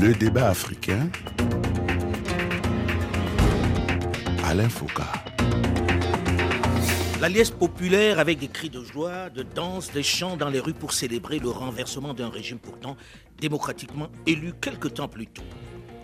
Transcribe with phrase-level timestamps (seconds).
[0.00, 1.08] Le débat africain.
[4.44, 5.02] Alain Foucault.
[7.20, 10.74] La liesse populaire avec des cris de joie, de danse, des chants dans les rues
[10.74, 12.96] pour célébrer le renversement d'un régime pourtant
[13.38, 15.44] démocratiquement élu quelque temps plus tôt.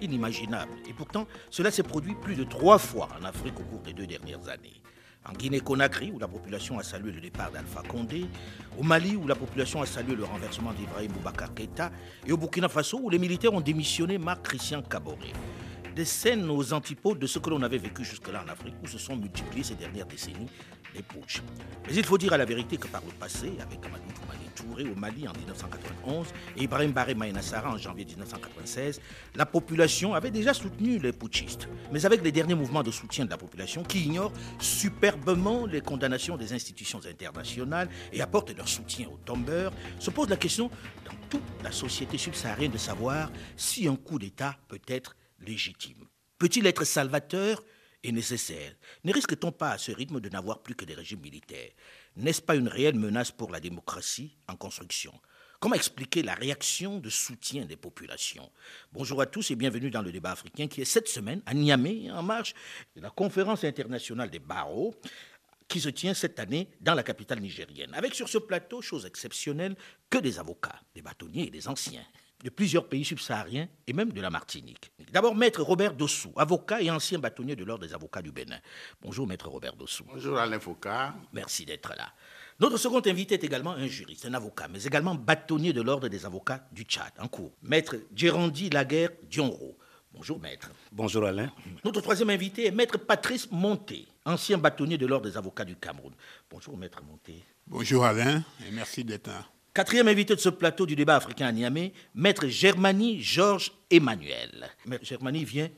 [0.01, 0.73] Inimaginable.
[0.89, 4.07] Et pourtant, cela s'est produit plus de trois fois en Afrique au cours des deux
[4.07, 4.81] dernières années.
[5.29, 8.27] En Guinée-Conakry, où la population a salué le départ d'Alpha Condé,
[8.79, 11.91] au Mali, où la population a salué le renversement d'Ibrahim Boubacar Keïta,
[12.27, 15.33] et au Burkina Faso, où les militaires ont démissionné Marc Christian Caboret
[15.95, 18.99] des scènes aux antipodes de ce que l'on avait vécu jusque-là en Afrique, où se
[18.99, 20.49] sont multipliées ces dernières décennies
[20.95, 21.43] les putsch.
[21.87, 24.85] Mais il faut dire à la vérité que par le passé, avec Amadou Toumani Touré
[24.85, 29.01] au Mali en 1991 et Ibrahim Baré Maïnassara en janvier 1996,
[29.35, 31.69] la population avait déjà soutenu les putschistes.
[31.93, 36.37] Mais avec les derniers mouvements de soutien de la population qui ignorent superbement les condamnations
[36.37, 40.71] des institutions internationales et apportent leur soutien aux tombeurs, se pose la question
[41.05, 46.07] dans toute la société subsaharienne de savoir si un coup d'État peut être légitime.
[46.39, 47.63] Peut-il être salvateur
[48.03, 48.73] et nécessaire.
[49.05, 51.71] Ne risque-t-on pas à ce rythme de n'avoir plus que des régimes militaires?
[52.17, 55.13] N'est-ce pas une réelle menace pour la démocratie en construction?
[55.61, 58.51] Comment expliquer la réaction de soutien des populations?
[58.93, 62.11] Bonjour à tous et bienvenue dans le débat africain qui est cette semaine à Niamey
[62.11, 62.55] en marche
[62.97, 64.95] de la conférence internationale des barreaux
[65.69, 67.93] qui se tient cette année dans la capitale nigérienne.
[67.95, 69.77] Avec sur ce plateau, chose exceptionnelle,
[70.09, 72.05] que des avocats, des bâtonniers et des anciens
[72.43, 74.91] de plusieurs pays subsahariens et même de la Martinique.
[75.13, 78.59] D'abord, maître Robert Dossou, avocat et ancien bâtonnier de l'Ordre des avocats du Bénin.
[79.03, 80.05] Bonjour, maître Robert Dossou.
[80.05, 80.89] Bonjour, Alain Foucault.
[81.33, 82.13] Merci d'être là.
[82.59, 86.27] Notre second invité est également un juriste, un avocat, mais également bâtonnier de l'Ordre des
[86.27, 87.53] avocats du Tchad, en cours.
[87.63, 89.79] Maître Djérandi Laguerre Dionro.
[90.13, 90.71] Bonjour, maître.
[90.93, 91.51] Bonjour, Alain.
[91.85, 96.13] Notre troisième invité est maître Patrice Monté, ancien bâtonnier de l'Ordre des avocats du Cameroun.
[96.51, 97.43] Bonjour, maître Monté.
[97.67, 99.47] Bonjour, Alain, et merci d'être là.
[99.73, 104.69] Quatrième invité de ce plateau du débat africain à Niamey, Maître Germanie Georges Emmanuel.
[104.85, 105.69] Maître Germanie vient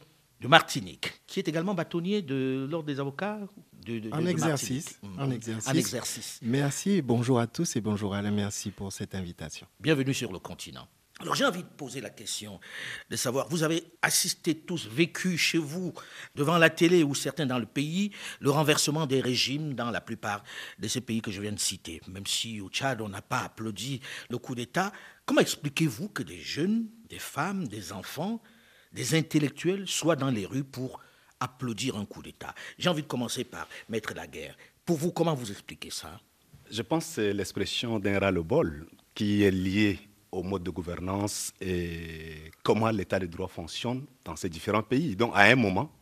[0.41, 3.39] de Martinique, qui est également bâtonnier de l'Ordre des avocats
[3.85, 5.21] de, de, en, de exercice, Martinique.
[5.21, 5.69] en exercice.
[5.69, 6.39] En exercice.
[6.43, 9.67] Merci, bonjour à tous et bonjour Alain, merci pour cette invitation.
[9.79, 10.89] Bienvenue sur le continent.
[11.23, 12.59] Alors j'ai envie de poser la question
[13.09, 15.93] de savoir, vous avez assisté tous, vécu chez vous,
[16.35, 18.11] devant la télé ou certains dans le pays,
[18.41, 20.43] le renversement des régimes dans la plupart
[20.81, 22.01] de ces pays que je viens de citer.
[22.09, 24.01] Même si au Tchad, on n'a pas applaudi
[24.31, 24.91] le coup d'État,
[25.25, 28.43] comment expliquez-vous que des jeunes, des femmes, des enfants,
[28.93, 30.99] des intellectuels soient dans les rues pour
[31.39, 32.53] applaudir un coup d'État?
[32.79, 34.57] J'ai envie de commencer par Maître Laguerre.
[34.85, 36.21] Pour vous, comment vous expliquez ça?
[36.69, 40.01] Je pense que c'est l'expression d'un ras-le-bol qui est lié
[40.33, 45.15] au mode de gouvernance et comment l'état de droit fonctionne dans ces différents pays.
[45.15, 45.93] Donc, à un moment,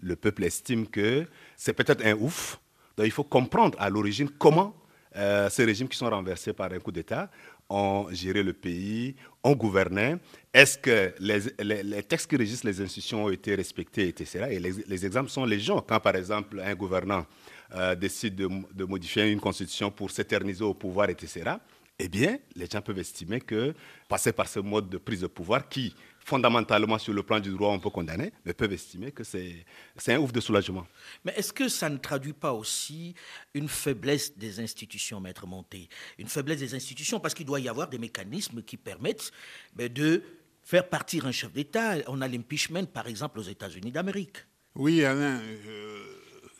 [0.00, 1.26] le peuple estime que
[1.56, 2.60] c'est peut-être un ouf.
[2.96, 4.74] Donc, il faut comprendre à l'origine comment
[5.16, 7.30] euh, ces régimes qui sont renversés par un coup d'État
[7.70, 10.16] ont géré le pays, ont gouverné.
[10.52, 14.46] Est-ce que les, textes qui régissent les institutions ont été respectés, etc.
[14.50, 15.82] Et les, les exemples sont légion.
[15.86, 17.26] Quand, par exemple, un gouvernant
[17.74, 21.56] euh, décide de, de modifier une constitution pour s'éterniser au pouvoir, etc.,
[21.98, 23.74] eh bien, les gens peuvent estimer que
[24.08, 25.94] passer par ce mode de prise de pouvoir, qui
[26.24, 29.64] fondamentalement sur le plan du droit on peut condamner, mais peuvent estimer que c'est
[30.08, 30.86] un ouf de soulagement.
[31.24, 33.14] Mais est-ce que ça ne traduit pas aussi
[33.54, 35.88] une faiblesse des institutions, Maître Monté?
[36.18, 39.32] Une faiblesse des institutions parce qu'il doit y avoir des mécanismes qui permettent
[39.74, 40.22] ben, de
[40.62, 41.96] faire partir un chef d'État.
[42.08, 44.36] On a l'impeachment, par exemple, aux États-Unis d'Amérique.
[44.74, 46.04] Oui, Alain, euh,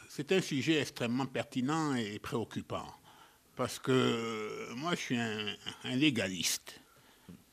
[0.08, 2.86] c'est un sujet extrêmement pertinent et préoccupant
[3.58, 5.46] parce que moi je suis un,
[5.82, 6.80] un légaliste.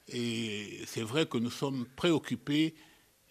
[0.07, 2.75] Et c'est vrai que nous sommes préoccupés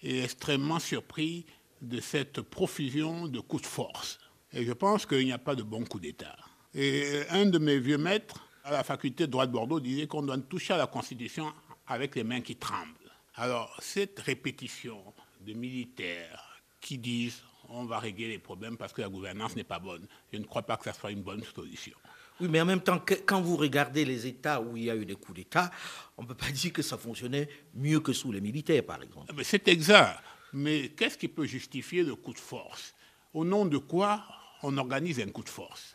[0.03, 1.47] et extrêmement surpris
[1.81, 4.19] de cette profusion de coups de force.
[4.53, 6.37] Et je pense qu'il n'y a pas de bon coup d'État.
[6.75, 10.23] Et un de mes vieux maîtres à la faculté de droit de Bordeaux disait qu'on
[10.23, 11.53] doit toucher à la Constitution
[11.87, 12.91] avec les mains qui tremblent.
[13.37, 15.01] Alors cette répétition
[15.47, 19.79] de militaires qui disent on va régler les problèmes parce que la gouvernance n'est pas
[19.79, 21.97] bonne, je ne crois pas que ça soit une bonne solution.
[22.41, 25.07] Oui, mais en même temps, quand vous regardez les États où il y a eu
[25.07, 25.71] des coups d'État,
[26.17, 29.33] on ne peut pas dire que ça fonctionnait mieux que sous les militaires, par exemple.
[29.45, 30.21] C'est exact.
[30.53, 32.95] Mais qu'est-ce qui peut justifier le coup de force?
[33.33, 34.25] Au nom de quoi
[34.63, 35.95] on organise un coup de force?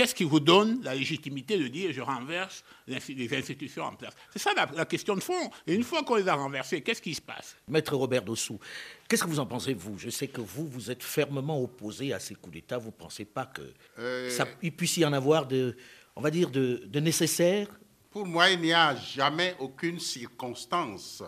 [0.00, 4.14] Qu'est-ce qui vous donne la légitimité de dire je renverse les institutions en place?
[4.32, 5.50] C'est ça la, la, question de fond.
[5.66, 7.54] Et une fois qu'on les a renversées, qu'est-ce qui se passe?
[7.68, 8.58] Maître Robert Dossou,
[9.06, 9.98] qu'est-ce que vous en pensez, vous?
[9.98, 12.78] Je sais que vous, vous êtes fermement opposé à ces coups d'État.
[12.78, 14.70] Vous ne pensez pas qu'il euh...
[14.74, 15.76] puisse y en avoir de,
[16.16, 17.68] on va dire, de, de nécessaire?
[18.10, 21.22] Pour moi, il n'y a jamais aucune circonstance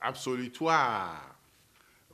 [0.00, 1.36] absolutoire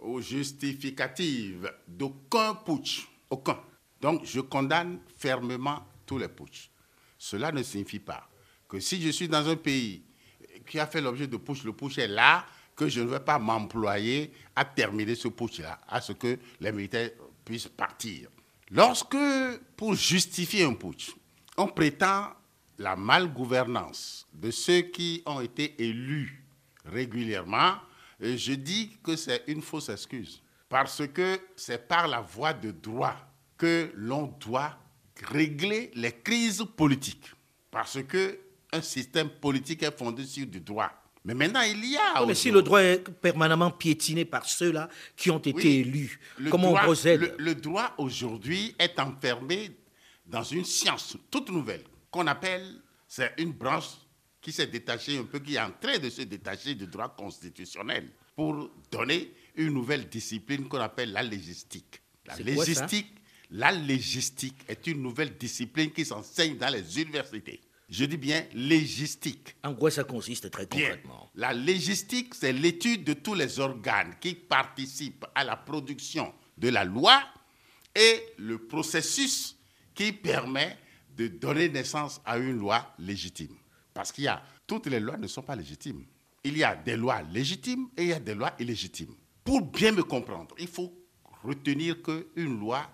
[0.00, 3.06] ou justificative d'aucun putsch.
[3.28, 3.60] Aucun.
[4.02, 6.68] Donc, je condamne fermement tous les putschs.
[7.16, 8.28] Cela ne signifie pas
[8.68, 10.02] que si je suis dans un pays
[10.66, 12.44] qui a fait l'objet de putsch, le putsch est là,
[12.74, 17.10] que je ne vais pas m'employer à terminer ce putsch-là, à ce que les militaires
[17.44, 18.28] puissent partir.
[18.70, 19.16] Lorsque,
[19.76, 21.12] pour justifier un putsch,
[21.56, 22.30] on prétend
[22.78, 26.42] la malgouvernance de ceux qui ont été élus
[26.86, 27.74] régulièrement,
[28.18, 30.42] je dis que c'est une fausse excuse.
[30.68, 33.16] Parce que c'est par la voie de droit
[33.62, 34.76] que l'on doit
[35.24, 37.30] régler les crises politiques.
[37.70, 38.40] Parce que
[38.72, 40.90] un système politique est fondé sur du droit.
[41.24, 42.26] Mais maintenant, il y a.
[42.26, 46.18] mais si le droit est permanemment piétiné par ceux-là qui ont été élus,
[46.50, 49.70] comment on procède le, droit aujourd'hui est enfermé
[50.26, 53.90] dans une science toute nouvelle qu'on appelle, c'est une branche
[54.40, 58.10] qui s'est détachée un peu, qui est en train de se détacher du droit constitutionnel
[58.34, 62.02] pour donner une nouvelle discipline qu'on appelle la légistique.
[62.26, 63.21] La légistique,
[63.52, 67.60] la légistique est une nouvelle discipline qui s'enseigne dans les universités.
[67.88, 69.54] Je dis bien légistique.
[69.62, 71.30] En quoi ça consiste très concrètement?
[71.34, 76.84] La légistique, c'est l'étude de tous les organes qui participent à la production de la
[76.84, 77.22] loi
[77.94, 79.58] et le processus
[79.94, 80.78] qui permet
[81.14, 83.54] de donner naissance à une loi légitime.
[83.92, 86.06] Parce qu'il y a, toutes les lois ne sont pas légitimes.
[86.42, 89.14] Il y a des lois légitimes et il y a des lois illégitimes.
[89.44, 90.90] Pour bien me comprendre, il faut
[91.42, 92.90] retenir qu'une loi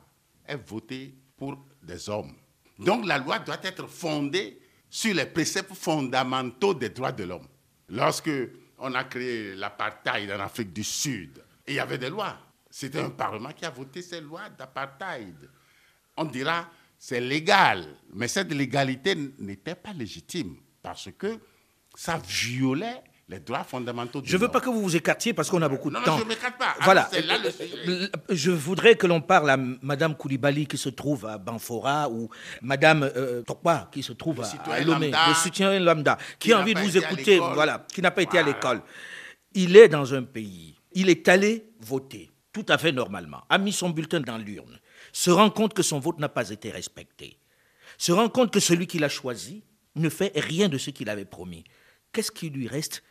[0.49, 2.35] est votée pour des hommes.
[2.79, 4.61] Donc la loi doit être fondée
[4.91, 7.47] sur les préceptes fondamentaux des droits de l'homme.
[7.91, 8.31] Lorsque
[8.79, 12.39] on a créé l'apartheid en Afrique du Sud, il y avait des lois.
[12.71, 15.49] C'était un parlement qui a voté ces lois d'apartheid.
[16.17, 16.69] On dira
[16.99, 21.39] c'est légal, mais cette légalité n'était pas légitime parce que
[21.95, 24.23] ça violait les droits fondamentaux.
[24.25, 26.13] Je ne veux pas que vous vous écartiez parce qu'on a beaucoup de non, temps.
[26.13, 26.75] Non, je ne m'écarte pas.
[26.81, 27.11] Voilà.
[28.31, 32.31] je voudrais que l'on parle à Madame Koulibaly qui se trouve à Banfora ou
[32.63, 36.81] Madame euh, Tokwa qui se trouve à, Lomé, le soutien lambda, qui, a envie de
[36.81, 38.81] vous écouter, voilà, qui n'a pas été à l'école.
[39.53, 43.73] Il est dans un pays, il est allé voter tout à fait normalement, a mis
[43.73, 44.79] son bulletin dans l'urne,
[45.13, 47.39] se rend compte que son vote n'a pas été respecté,
[47.99, 49.63] se rend compte que celui qu'il a choisi
[49.97, 51.65] ne fait rien de ce qu'il avait promis.
[52.13, 53.03] Qu'est-ce qui lui reste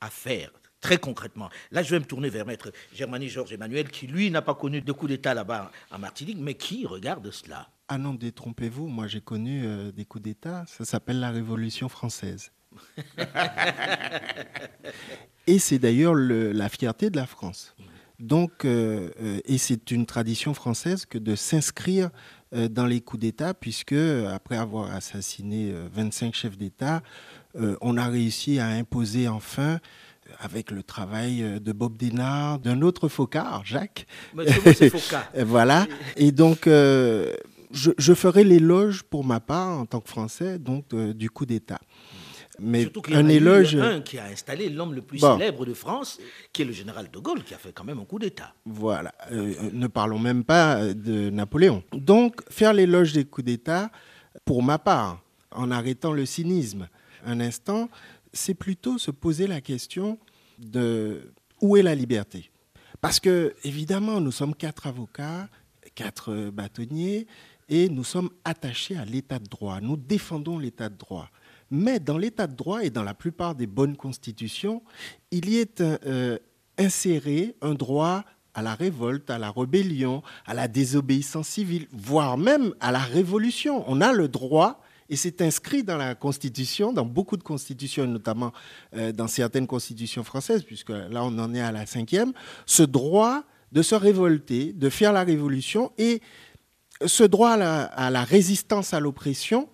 [0.00, 0.50] à faire
[0.80, 1.50] très concrètement.
[1.70, 4.80] Là, je vais me tourner vers Maître Germanie Georges Emmanuel, qui, lui, n'a pas connu
[4.80, 7.68] de coup d'État là-bas en Martinique, mais qui regarde cela.
[7.88, 12.52] Ah non, détrompez-vous, moi j'ai connu euh, des coups d'État, ça s'appelle la Révolution française.
[15.48, 17.74] et c'est d'ailleurs la fierté de la France.
[18.20, 22.10] Donc, euh, euh, et c'est une tradition française que de s'inscrire
[22.52, 27.00] dans les coups d'État, puisque après avoir assassiné 25 chefs d'État,
[27.56, 29.80] euh, on a réussi à imposer enfin
[30.38, 34.06] avec le travail euh, de Bob Denard, d'un autre Focard, Jacques.
[35.36, 35.86] voilà.
[36.16, 37.34] Et donc, euh,
[37.72, 41.80] je, ferai l'éloge pour ma part, en tant que Français, donc, du coup d'État.
[42.62, 43.74] Mais Surtout qu'il y un éloge.
[43.74, 46.20] un qui a installé l'homme le plus célèbre de France,
[46.52, 48.52] qui est le général de Gaulle, qui a fait quand même un coup d'État.
[48.66, 49.12] Voilà.
[49.30, 51.82] ne parlons même pas de Napoléon.
[51.92, 53.90] Donc, faire l'éloge des coups d'État,
[54.44, 56.88] pour ma part, en arrêtant le cynisme,
[57.24, 57.88] un instant,
[58.32, 60.18] c'est plutôt se poser la question
[60.58, 62.50] de où est la liberté
[63.00, 65.48] Parce que, évidemment, nous sommes quatre avocats,
[65.94, 67.26] quatre bâtonniers,
[67.68, 69.80] et nous sommes attachés à l'état de droit.
[69.80, 71.30] Nous défendons l'état de droit.
[71.70, 74.82] Mais dans l'état de droit et dans la plupart des bonnes constitutions,
[75.30, 76.36] il y est euh,
[76.78, 82.74] inséré un droit à la révolte, à la rébellion, à la désobéissance civile, voire même
[82.80, 83.84] à la révolution.
[83.86, 88.52] On a le droit et c'est inscrit dans la Constitution, dans beaucoup de constitutions, notamment
[88.94, 92.32] euh, dans certaines constitutions françaises, puisque là on en est à la cinquième,
[92.64, 96.22] ce droit de se révolter, de faire la révolution, et
[97.04, 99.68] ce droit à la, résistance à l'oppression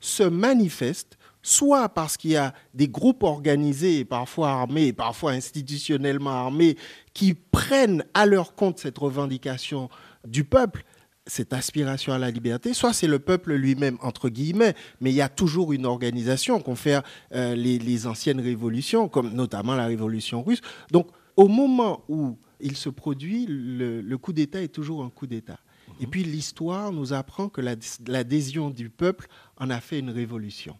[0.00, 6.76] se manifeste soit parce qu'il y a des groupes organisés, parfois armés, parfois institutionnellement armés,
[7.14, 9.88] qui prennent à leur compte cette revendication
[10.26, 10.84] du peuple
[11.30, 15.20] cette aspiration à la liberté, soit c'est le peuple lui-même, entre guillemets, mais il y
[15.20, 17.00] a toujours une organisation qu'on fait
[17.32, 20.60] euh, les, anciennes révolutions, comme notamment la révolution russe.
[20.90, 25.60] Donc, au moment où il se produit, le, coup d'État est toujours un coup d'État.
[26.00, 27.60] Et puis l'histoire nous apprend que
[28.06, 30.76] l'adhésion du peuple en a fait une révolution.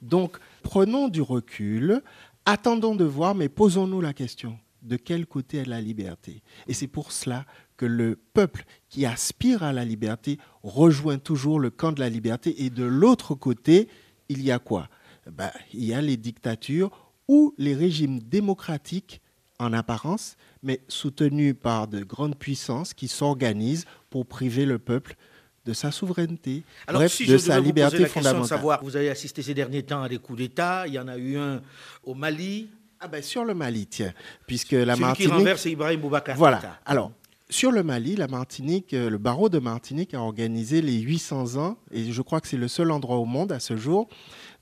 [0.00, 2.02] Donc, prenons du recul,
[2.44, 6.42] attendons de voir, mais posons-nous la question de quel côté est la liberté?
[6.66, 11.70] Et c'est pour cela que le peuple qui aspire à la liberté rejoint toujours le
[11.70, 12.64] camp de la liberté.
[12.64, 13.88] Et de l'autre côté,
[14.28, 14.88] il y a quoi?
[15.30, 16.90] Ben, Il y a les dictatures
[17.28, 19.20] ou les régimes démocratiques
[19.58, 25.16] en apparence, mais soutenus par de grandes puissances qui s'organisent pour priver le peuple
[25.64, 28.48] de sa souveraineté, bref, de sa liberté fondamentale.
[28.48, 31.16] savoir, vous avez assisté ces derniers temps à des coups d'État, il y en a
[31.16, 31.62] eu un
[32.02, 34.12] au Mali, Ah ben, sur le Mali, tiens,
[34.46, 35.30] puisque la Celui Martinique...
[35.30, 36.80] qui renverse Ibrahim Boubacar Voilà.
[36.84, 37.12] Alors,
[37.52, 41.76] sur le Mali, la Martinique, euh, le barreau de Martinique a organisé les 800 ans,
[41.90, 44.08] et je crois que c'est le seul endroit au monde à ce jour,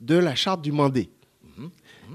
[0.00, 1.10] de la charte du Mandé.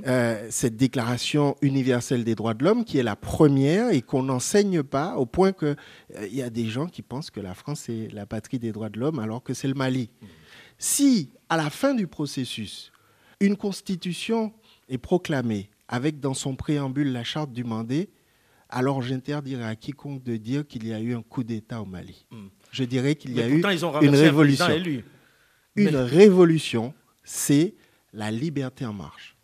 [0.08, 4.84] Euh, cette déclaration universelle des droits de l'homme qui est la première et qu'on n'enseigne
[4.84, 5.78] pas au point qu'il
[6.24, 8.90] il y a des gens qui pensent que la France est la patrie des droits
[8.90, 10.10] de l'homme alors que c'est le Mali.
[10.78, 12.92] Si, à la fin du processus,
[13.40, 14.52] une constitution
[14.90, 18.10] est proclamée avec dans son préambule la charte du Mandé,
[18.70, 22.26] alors j'interdirai à quiconque de dire qu'il y a eu un coup d'État au Mali.
[22.72, 24.70] Je dirais qu'il y a eu pourtant, ils ont une un révolution.
[24.70, 25.06] élu.
[25.76, 26.94] Une Mais- révolution,
[27.24, 27.76] c'est
[28.14, 29.36] la liberté en marche.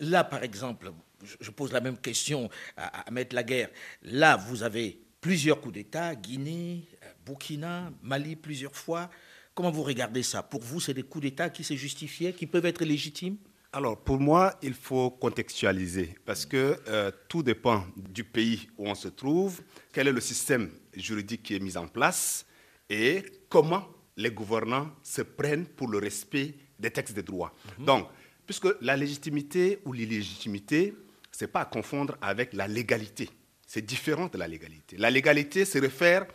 [0.00, 0.92] Là, par exemple,
[1.40, 3.68] je- pose la même question à, Maître Laguerre.
[4.02, 9.10] Là, vous avez plusieurs coups d'État, Guinée, euh, Burkina, Mali plusieurs fois.
[9.54, 10.42] Comment vous regardez ça?
[10.42, 13.36] Pour vous, c'est des coups d'État qui se justifiaient, qui peuvent être légitimes?
[13.72, 18.96] Alors, pour moi, il faut contextualiser parce que euh, tout dépend du pays où on
[18.96, 19.62] se trouve,
[19.92, 22.44] quel est le système juridique qui est mis en place
[22.88, 23.86] et comment
[24.16, 27.54] les gouvernants se prennent pour le respect des textes de droit.
[27.78, 28.08] Donc,
[28.44, 30.92] puisque la légitimité ou l'illégitimité,
[31.30, 33.30] ce n'est pas à confondre avec la légalité.
[33.68, 34.96] C'est différent de la légalité.
[34.96, 36.26] La légalité se réfère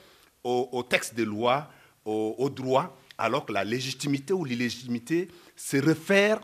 [0.41, 1.69] au, au texte de loi,
[2.05, 5.27] au, au droit, alors que la légitimité ou l'illégitimité
[5.57, 6.39] se réfère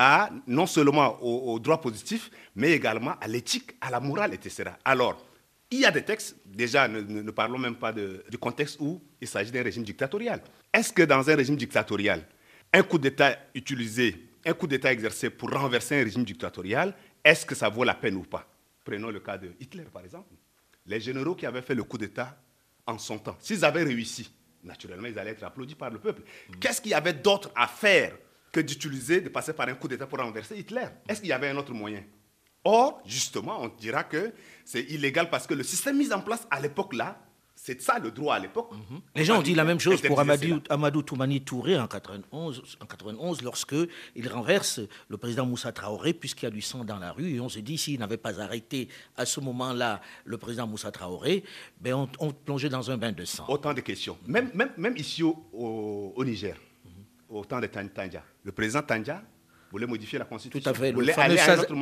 [0.00, 4.70] à, non seulement au, au droit positif, mais également à l'éthique, à la morale, etc.
[4.84, 5.20] Alors,
[5.72, 9.26] il y a des textes, déjà, ne, parlons même pas de- du contexte où il
[9.26, 10.40] s'agit d'un régime dictatorial.
[10.72, 12.24] Est-ce que dans un régime dictatorial,
[12.72, 17.56] un coup d'État utilisé, un coup d'État exercé pour renverser un régime dictatorial, est-ce que
[17.56, 18.46] ça vaut la peine ou pas?
[18.84, 20.32] Prenons le cas de Hitler, par exemple.
[20.86, 22.40] Les généraux qui avaient fait le coup d'État
[22.86, 24.30] en son temps, s'ils avaient réussi,
[24.62, 26.22] naturellement, ils allaient être applaudis par le peuple.
[26.60, 28.12] Qu'est-ce qu'il y avait d'autre à faire
[28.52, 31.48] que d'utiliser, de passer par un coup d'État pour renverser Hitler Est-ce qu'il y avait
[31.48, 32.02] un autre moyen?
[32.64, 34.32] Or, justement, on dira que
[34.64, 37.18] c'est illégal parce que le système mis en place à l'époque là,
[37.60, 38.70] c'est ça le droit à l'époque.
[39.16, 42.86] Les gens ont dit la même chose pour Amadou, Amadou Toumani Touré en 91, en
[42.86, 43.74] 91 lorsque
[44.14, 47.34] il renverse le président Moussa Traoré puisqu'il y a du sang dans la rue.
[47.34, 51.42] Et on se dit s'il n'avait pas arrêté à ce moment-là le président Moussa Traoré,
[51.80, 53.44] ben on, on plongeait dans un bain de sang.
[53.48, 54.16] Autant de questions.
[54.26, 56.56] Même, même, même ici au, au- au Niger,
[57.28, 59.22] au temps de Tan- Tanja, le président Tanja
[59.70, 60.62] voulait modifier la constitution.
[60.62, 61.74] Tout à fait, le voulait aller à un autre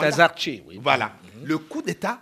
[0.66, 0.78] oui.
[0.82, 1.12] Voilà.
[1.44, 2.20] Le coup d'État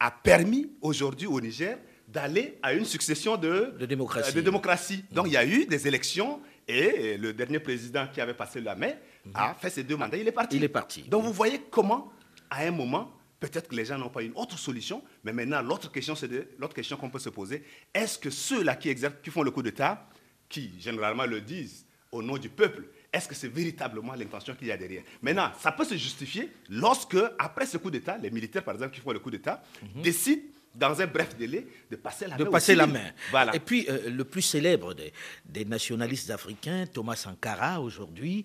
[0.00, 4.30] a permis aujourd'hui au Niger d'aller à une succession de, De démocratie.
[4.30, 5.04] euh, de démocratie.
[5.12, 8.74] Donc il y a eu des élections et le dernier président qui avait passé la
[8.74, 8.92] main
[9.34, 10.16] a fait ses deux mandats.
[10.16, 10.56] Il est parti.
[10.56, 11.02] Il est parti.
[11.02, 12.12] Donc vous voyez comment,
[12.50, 15.90] à un moment, peut-être que les gens n'ont pas une autre solution, mais maintenant l'autre
[15.90, 17.62] question, c'est l'autre question qu'on peut se poser
[17.94, 20.06] est-ce que ceux-là qui exercent, qui font le coup d'État,
[20.48, 24.72] qui généralement le disent au nom du peuple, est-ce que c'est véritablement l'intention qu'il y
[24.72, 25.02] a derrière?
[25.22, 29.00] Maintenant, ça peut se justifier lorsque, après ce coup d'État, les militaires, par exemple, qui
[29.00, 29.62] font le coup d'État,
[29.96, 30.42] décident,
[30.74, 33.10] dans un bref délai, de passer la de main passer la main.
[33.30, 33.54] Voilà.
[33.54, 35.12] Et puis, euh, le plus célèbre des,
[35.44, 38.44] des nationalistes africains, Thomas Sankara, aujourd'hui,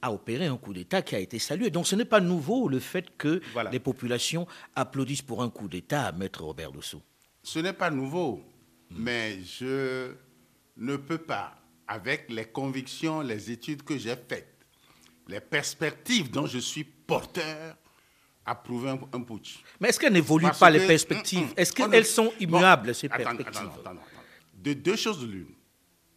[0.00, 1.70] a opéré un coup d'État qui a été salué.
[1.70, 3.70] Donc, ce n'est pas nouveau le fait que Voilà.
[3.70, 4.46] les populations
[4.76, 7.02] applaudissent pour un coup d'État à Maître Robert Dossou.
[7.42, 8.42] Ce n'est pas nouveau,
[8.90, 10.12] mais je
[10.76, 11.54] ne peux pas,
[11.88, 14.54] avec les convictions, les études que j'ai faites,
[15.26, 17.76] les perspectives dont je suis porteur,
[18.44, 19.58] approuver un, un putsch.
[19.80, 21.38] Mais est-ce qu'elles n'évoluent pas, les perspectives?
[21.40, 23.68] hum, hum, Est-ce qu'elles sont Bon, immuables, ces attends, perspectives?
[23.80, 24.02] attends, attends.
[24.54, 25.54] De deux choses l'une,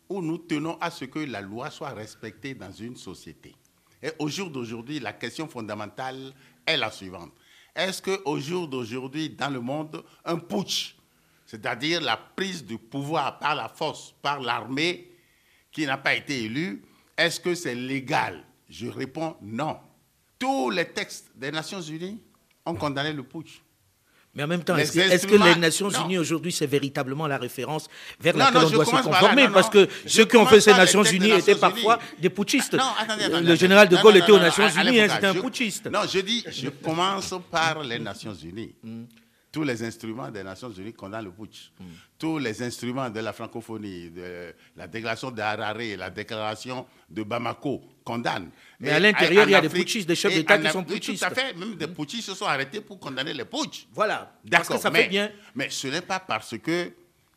[0.09, 3.55] où nous tenons à ce que la loi soit respectée dans une société.
[4.03, 6.33] Et au jour d'aujourd'hui, la question fondamentale
[6.65, 7.31] est la suivante.
[7.75, 10.95] Est-ce qu'au jour d'aujourd'hui, dans le monde, un putsch,
[11.45, 15.10] c'est-à-dire la prise du pouvoir par la force, par l'armée
[15.71, 16.81] qui n'a pas été élue,
[17.17, 18.43] est-ce que c'est légal?
[18.69, 19.77] Je réponds non.
[20.39, 22.19] Tous les textes des Nations Unies
[22.65, 23.61] ont condamné le putsch.
[24.33, 26.05] Mais en même temps, est-ce que, les Nations non.
[26.05, 29.49] Unies aujourd'hui, c'est véritablement la référence vers Non, laquelle non, on doit se par conformer?
[29.49, 32.77] Parce que Je ceux qui ont fait ces Nations Unies étaient parfois des putschistes.
[32.79, 35.87] Ah, non, attendez, attendez, le général de Gaulle était aux Nations Unies, c'était un putschiste.
[35.87, 38.73] Non, je dis, je commence par les Nations Unies.
[39.51, 41.72] Tous les instruments des Nations Unies condamnent le putsch.
[42.17, 47.81] Tous les instruments de la francophonie, de la déclaration de Harare, la déclaration de Bamako
[48.05, 48.50] condamnent.
[48.79, 50.93] Mais Et à l'intérieur, il y a des putschistes, des chefs d'État qui sont oui,
[50.96, 51.24] putschistes.
[51.25, 53.88] Tout à fait, même des putschistes se sont arrêtés pour condamner les putschs.
[53.93, 54.34] Voilà.
[54.46, 55.29] D'accord, ça mais, fait bien.
[55.53, 56.93] mais ce n'est pas parce que,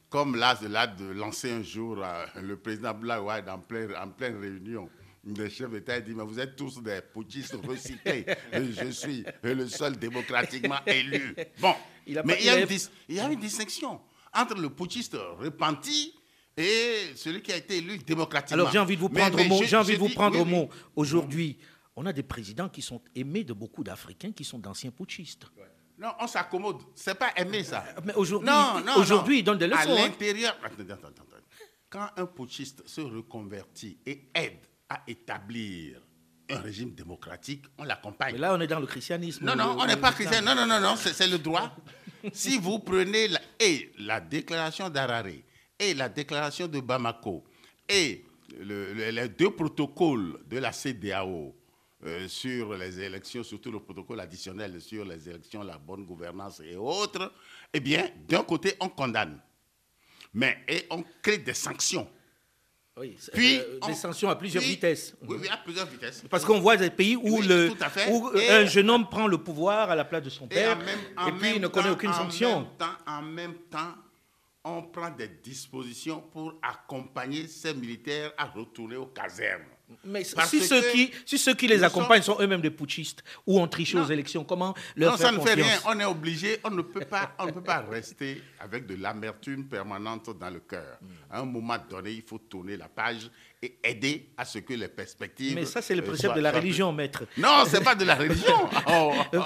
[0.08, 4.38] comme là, de, là, de lancer un jour euh, le président Blaouad en en pleine
[4.40, 4.88] réunion,
[5.32, 8.26] des chefs d'État il dit Mais vous êtes tous des putschistes recyclés.
[8.52, 11.34] Je suis le seul démocratiquement élu.
[11.60, 11.74] Bon,
[12.06, 12.68] Il a mais il y, a a- une
[13.08, 14.00] il y a une distinction
[14.32, 16.14] entre le putschiste repenti
[16.56, 18.60] et celui qui a été élu démocratiquement.
[18.62, 19.62] Alors j'ai envie de vous prendre mais au mot.
[19.64, 20.50] J'ai envie de vous prendre oui, au oui.
[20.50, 20.68] mot.
[20.96, 21.58] Aujourd'hui,
[21.96, 25.46] on a des présidents qui sont aimés de beaucoup d'Africains qui sont d'anciens putschistes.
[25.98, 26.78] Non, on s'accommode.
[26.96, 27.84] C'est pas aimer ça.
[28.04, 28.50] Mais aujourd'hui,
[28.96, 29.90] aujourd'hui ils donnent des À leçons.
[29.96, 30.08] hein.
[30.08, 30.56] l'intérieur.
[30.62, 31.24] Attends, attends, attends, attends.
[31.88, 36.00] Quand un putschiste se reconvertit et aide à établir
[36.50, 38.32] un régime démocratique, on l'accompagne.
[38.34, 39.44] Mais là, on est dans le christianisme.
[39.44, 40.42] Non, non, Le- on n'est pas chrétien.
[40.42, 41.74] Non, non, non, non, c'est c'est le droit.
[42.32, 45.26] si vous prenez la, et la déclaration d'Harare
[45.78, 47.44] et la déclaration de Bamako
[47.88, 48.24] et
[48.58, 51.56] le- le- les deux protocoles de la CDAO
[52.04, 56.76] euh, sur les élections, surtout le protocole additionnel sur les élections, la bonne gouvernance et
[56.76, 57.32] autres,
[57.72, 59.40] eh bien, d'un côté, on condamne.
[60.34, 62.06] Mais et on crée des sanctions.
[62.96, 65.16] Oui, Puis, euh, on- des sanctions à plusieurs puis- vitesses.
[65.26, 66.22] Oui, oui, à plusieurs vitesses.
[66.30, 67.70] Parce qu'on voit des pays où, Oui, le,
[68.10, 70.78] où euh, un jeune homme prend le pouvoir à la place de son père en
[70.80, 72.60] même- en et puis il ne connaît aucune en sanction.
[72.60, 73.94] Même temps, en même temps,
[74.62, 79.62] on prend des dispositions pour accompagner ces militaires à retourner aux casernes.
[80.04, 83.60] Mais Parce si ceux, qui, si ceux qui les accompagnent sont eux-mêmes des putschistes ou
[83.60, 84.04] ont triché Non.
[84.04, 85.94] aux élections, comment leur non, faire ça ne fait confiance rien.
[85.94, 89.66] On est obligé, on ne peut pas, on ne peut pas rester avec de l'amertume
[89.66, 90.98] permanente dans le cœur.
[91.30, 93.30] À un moment donné, il faut tourner la page
[93.62, 95.54] et aider à ce que les perspectives.
[95.54, 97.24] Mais ça, c'est le euh, soient- de la religion, maître.
[97.36, 98.68] Non, c'est pas de la religion.
[98.86, 99.12] Oh.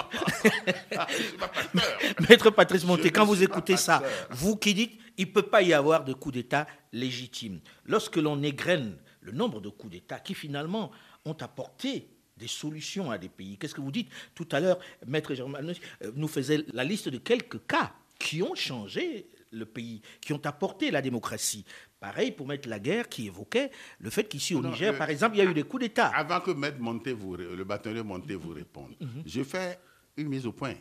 [2.28, 5.73] Maître Patrice Monté, quand vous écoutez ça, vous qui dites il ne peut pas y
[5.75, 7.61] avoir de coup d'État légitime.
[7.85, 8.97] Lorsque l'on égrène
[9.30, 10.90] le nombre de coups d'État qui finalement
[11.25, 15.35] ont apporté des solutions à des pays, qu'est-ce que vous dites Tout à l'heure, Maître
[15.35, 15.61] Germain
[16.02, 20.44] euh, nous faisait la liste de quelques cas qui ont changé le pays, qui ont
[20.47, 21.64] apporté la démocratie.
[22.00, 25.37] Pareil pour Maître Laguerre qui évoquait le fait qu'ici au Non, Niger, le- par exemple,
[25.37, 26.08] il y a eu des coups d'État.
[26.08, 29.23] Avant que Maître Monté vous, le bâtonnier Monté vous réponde, Mhm.
[29.26, 29.78] je fais
[30.16, 30.75] une mise au point.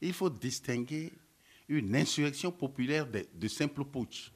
[0.00, 1.12] Il faut distinguer
[1.68, 4.30] une insurrection populaire de, de simple putsch.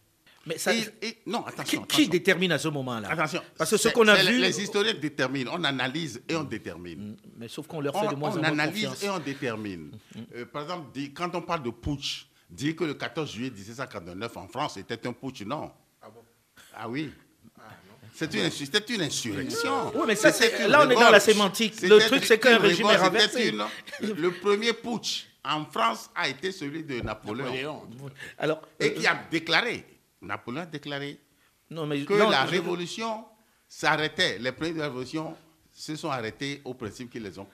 [0.46, 1.82] Mais ça, Et- et- non, qui, attention.
[1.82, 2.10] qui attention.
[2.10, 3.08] détermine à ce moment-là?
[3.10, 3.42] Attention.
[3.58, 4.38] Parce que ce qu'on a vu...
[4.38, 5.52] Les, historiens déterminent.
[5.54, 7.16] On analyse et on détermine.
[7.36, 9.02] Mais sauf qu'on leur fait On, de moins on en moins analyse confiance.
[9.02, 9.90] et on détermine.
[10.34, 14.36] Euh, par exemple, dit- quand on parle de putsch, dire que le 14 juillet 1749
[14.38, 15.70] en France était un putsch, non.
[16.74, 17.12] Ah, oui.
[18.14, 18.40] C'est une,
[18.94, 19.92] une insurrection.
[19.94, 20.30] Oui, mais ça,
[20.68, 21.80] là, on est dans la sémantique.
[21.82, 23.48] Le truc, c'est qu'un régime est renversé.
[23.50, 23.64] une-
[24.14, 27.44] le premier putsch en France a été celui de Napoléon.
[27.46, 27.82] Napoléon.
[28.38, 29.84] Alors, Et euh, qui a déclaré,
[30.22, 31.20] Napoléon a déclaré
[31.70, 33.24] non, mais que non, la je- révolution
[33.68, 34.38] s'arrêtait.
[34.38, 35.36] Les premiers de la révolution
[35.72, 37.46] se sont arrêtés au principe qu'ils les ont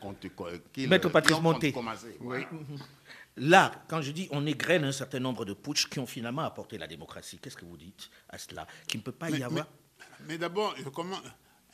[0.72, 1.72] qu'ils- Maître qui Patrice ont Monté.
[1.72, 2.16] commencé.
[2.20, 2.48] Voilà.
[3.36, 6.78] Là, quand je dis on égrène un certain nombre de putschs qui ont finalement apporté
[6.78, 9.66] la démocratie, qu'est-ce que vous dites à cela Qu'il ne peut pas y Mais, avoir
[10.00, 10.74] mais- mais d'abord,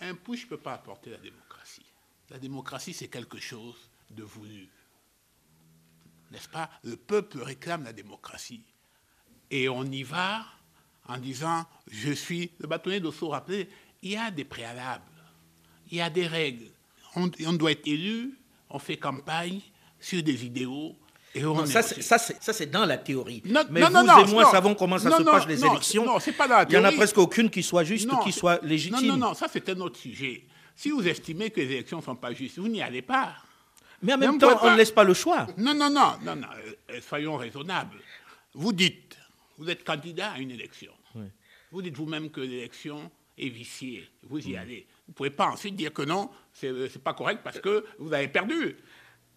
[0.00, 1.86] un push ne peut pas apporter la démocratie.
[2.30, 3.76] La démocratie, c'est quelque chose
[4.10, 4.68] de voulu.
[6.32, 6.68] N'est-ce pas?
[6.82, 8.64] Le peuple réclame la démocratie.
[9.50, 10.44] Et on y va
[11.08, 12.50] en disant, je suis...
[12.58, 13.68] Le bâtonnier d'Osso rappelait,
[14.02, 15.02] il y a des préalables,
[15.90, 16.66] il y a des règles.
[17.16, 18.38] On, on doit être élu,
[18.70, 19.60] on fait campagne
[20.00, 20.96] sur des idéaux.
[21.34, 23.42] Et on Non, est ça, c'est- ça, c'est dans la théorie.
[23.46, 26.04] Non, Mais non, vous et moi savons comment ça se passe les élections.
[26.04, 28.32] non, c'est pas dans la Il n'y en a presque aucune qui soit juste, qui
[28.32, 29.06] soit légitime.
[29.08, 30.44] Non, non, non, ça c'est un autre sujet.
[30.76, 33.34] Si vous estimez que les élections ne sont pas justes, vous n'y allez pas.
[34.02, 35.46] Mais en même temps, on ne laisse pas le choix.
[35.56, 36.48] Non, non, non, non, non,
[36.90, 37.98] euh, soyons raisonnables.
[38.54, 39.16] Vous dites,
[39.58, 40.92] vous êtes candidat à une élection.
[41.70, 44.06] Vous dites vous-même que l'élection est viciée.
[44.24, 44.86] Vous y allez.
[45.06, 48.12] Vous ne pouvez pas ensuite dire que non, c'est n'est pas correct parce que vous
[48.12, 48.76] avez perdu.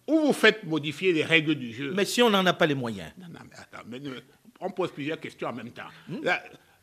[0.07, 1.91] Ou vous faites modifier les règles du jeu.
[1.93, 3.11] Mais si on n'en a pas les moyens.
[3.17, 4.19] Non, non, mais attends, mais ne-
[4.59, 5.87] on pose plusieurs questions en même temps.
[6.07, 6.19] Hmm?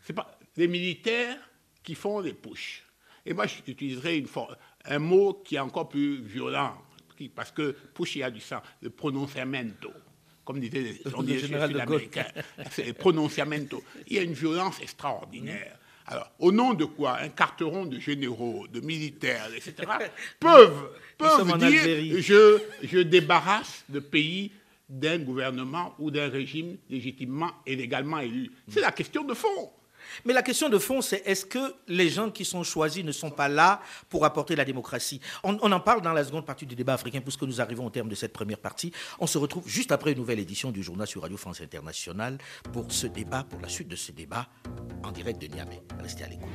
[0.01, 1.39] C'est pas les militaires
[1.83, 2.83] qui font les pushs.
[3.25, 3.47] Et moi,
[4.07, 6.77] une for- un mot qui est encore plus violent,
[7.37, 9.93] parce que push, il y a du sang, le pronunciamento,
[10.45, 12.03] comme disaient les, on Le disait général de Gaulle.
[12.71, 13.83] C'est le pronunciamento.
[14.09, 15.79] Il y a une violence extraordinaire.
[16.07, 19.75] Alors, au nom de quoi Un carteron de généraux, de militaires, etc.,
[20.41, 24.51] peuvent, peuvent en dire je, je débarrasse le pays
[24.89, 28.51] d'un gouvernement ou d'un régime légitimement et légalement élu.
[28.69, 29.71] C'est la question de fond.
[30.25, 33.31] Mais la question de fond, c'est est-ce que les gens qui sont choisis ne sont
[33.31, 36.95] pas là pour apporter la démocratie on, en parle dans la seconde partie du débat
[36.95, 38.93] africain, puisque nous arrivons au terme de cette première partie.
[39.19, 42.39] On se retrouve juste après une nouvelle édition du journal sur Radio France Internationale
[42.73, 44.47] pour ce débat, pour la suite de ce débat
[45.03, 45.83] en direct de Niamey.
[46.01, 46.49] Restez à l'écoute.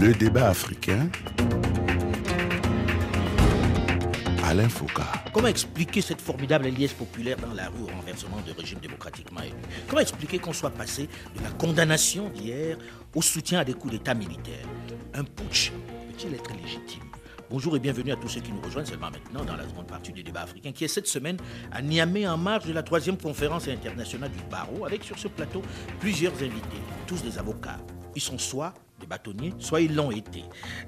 [0.00, 1.08] Le débat africain.
[4.48, 5.02] Alain Foucault.
[5.34, 9.52] Comment expliquer cette formidable liesse populaire dans la rue au renversement de régime démocratiquement élu
[9.86, 11.06] Comment expliquer qu'on soit passé
[11.36, 12.78] de la condamnation d'hier
[13.14, 14.66] au soutien à des coups d'État militaires?
[15.12, 17.02] Un putsch peut-il être légitime?
[17.50, 20.12] Bonjour et bienvenue à tous ceux qui nous rejoignent seulement maintenant dans la seconde partie
[20.12, 21.36] du débat africain qui est cette semaine
[21.70, 25.60] à Niamey en marge de la troisième conférence internationale du barreau avec sur ce plateau
[26.00, 27.76] plusieurs invités, tous des avocats.
[28.16, 30.44] Ils sont soit des bâtonniers, soit ils l'ont été.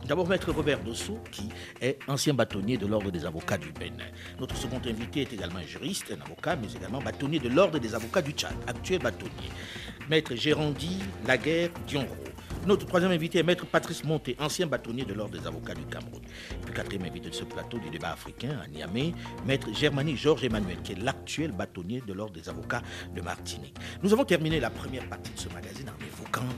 [0.06, 1.48] D'abord, Maître Robert Dossou, qui
[1.80, 4.04] est ancien bâtonnier de l'Ordre des avocats du Bénin.
[4.38, 8.22] Notre second invité est également juriste, un avocat, mais également bâtonnier de l'Ordre des avocats
[8.22, 9.50] du Tchad, actuel bâtonnier.
[10.08, 12.16] Maître Gérandi Laguerre Dionro.
[12.66, 16.20] Notre troisième invité est Maître Patrice Monté, ancien bâtonnier de l'Ordre des avocats du Cameroun.
[16.50, 19.14] Et puis quatrième invité de ce plateau du débat africain à Niamey,
[19.46, 22.82] Maître Germanie Georges Emmanuel, qui est l'actuel bâtonnier de l'Ordre des avocats
[23.14, 23.76] de Martinique.
[24.02, 26.48] Nous avons terminé la première partie de ce magazine en évoquant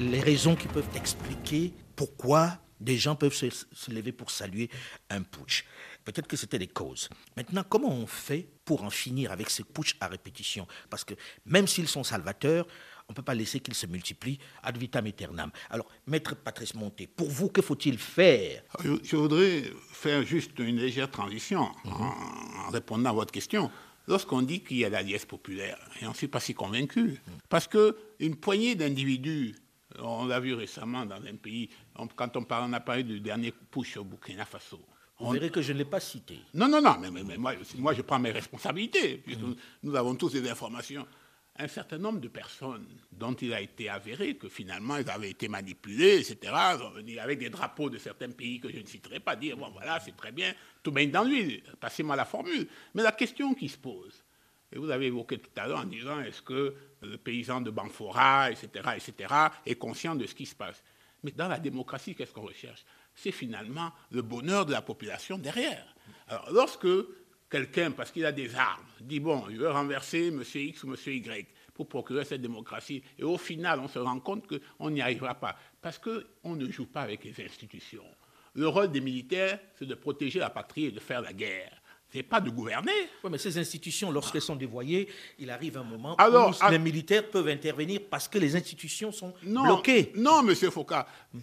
[0.00, 4.68] les raisons qui peuvent expliquer pourquoi des gens peuvent se, lever pour saluer
[5.10, 5.64] un putsch.
[6.04, 7.08] Peut-être que c'était les causes.
[7.36, 10.66] Maintenant, comment on fait pour en finir avec ces putsch à répétition?
[10.90, 11.14] Parce que
[11.46, 12.66] même s'ils sont salvateurs,
[13.08, 15.50] on ne peut pas laisser qu'ils se multiplient ad vitam aeternam.
[15.70, 18.62] Alors, Maître Patrice Monté, pour vous, que faut-il faire?
[18.82, 23.70] Je, je voudrais faire juste une légère transition en, en répondant à votre question.
[24.06, 27.20] Lorsqu'on dit qu'il y a la liesse populaire, et on ne suis pas si convaincu,
[27.48, 29.54] parce qu'une poignée d'individus,
[29.98, 33.20] on l'a vu récemment dans un pays, on- quand on, parle, on a parlé du
[33.20, 34.80] dernier push au Burkina Faso.
[35.20, 36.38] On- verrez que je ne l'ai pas cité.
[36.54, 39.18] Non, non, non, mais, mais- mais moi, moi, je prends mes responsabilités.
[39.18, 39.54] puisque Nous,
[39.84, 41.06] nous avons tous des informations.
[41.56, 45.46] Un certain nombre de personnes dont il a été avéré que finalement ils avaient été
[45.46, 46.52] manipulés, etc.,
[47.20, 50.16] avec des drapeaux de certains pays que je ne citerai pas, dire bon voilà, c'est
[50.16, 50.52] très bien,
[50.82, 52.66] tout baigne dans l'huile, passez-moi la formule.
[52.94, 54.23] Mais la question qui se pose,
[54.74, 58.50] et vous avez évoqué tout à l'heure en disant est-ce que le paysan de Banfora,
[58.50, 59.34] etc., etc.,
[59.64, 60.82] est conscient de ce qui se passe
[61.22, 62.84] Mais dans la démocratie, qu'est-ce qu'on recherche?
[63.14, 65.94] C'est finalement le bonheur de la population derrière.
[66.26, 66.88] Alors, lorsque
[67.48, 70.42] quelqu'un, parce qu'il a des armes, dit bon, je veux renverser M.
[70.42, 70.96] X ou M.
[71.06, 75.34] Y pour procurer cette démocratie, et au final, on se rend compte qu'on n'y arrivera
[75.34, 78.04] pas, parce qu'on ne joue pas avec les institutions.
[78.54, 81.80] Le rôle des militaires, c'est de protéger la patrie et de faire la guerre.
[82.14, 82.92] Ce n'est pas de gouverner.
[83.24, 85.08] Oui, mais ces institutions, lorsqu'elles sont dévoyées,
[85.40, 89.10] il arrive un moment Alors, où à- les militaires peuvent intervenir parce que les institutions
[89.10, 90.12] sont Non, bloquées.
[90.14, 90.94] non, Monsieur Foucault,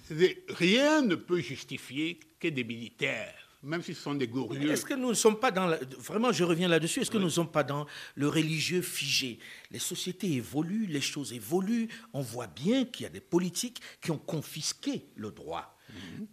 [0.08, 4.72] c'est- rien ne peut justifier que des militaires, même si ce sont des glorieux.
[4.72, 5.66] Est-ce que nous ne sommes pas dans...
[5.68, 7.02] la- Vraiment, je reviens là-dessus.
[7.02, 9.40] Est-ce que nous ne sommes pas dans le religieux figé?
[9.72, 11.90] Les sociétés évoluent, les choses évoluent.
[12.14, 15.78] On voit bien qu'il y a des politiques qui ont confisqué le droit.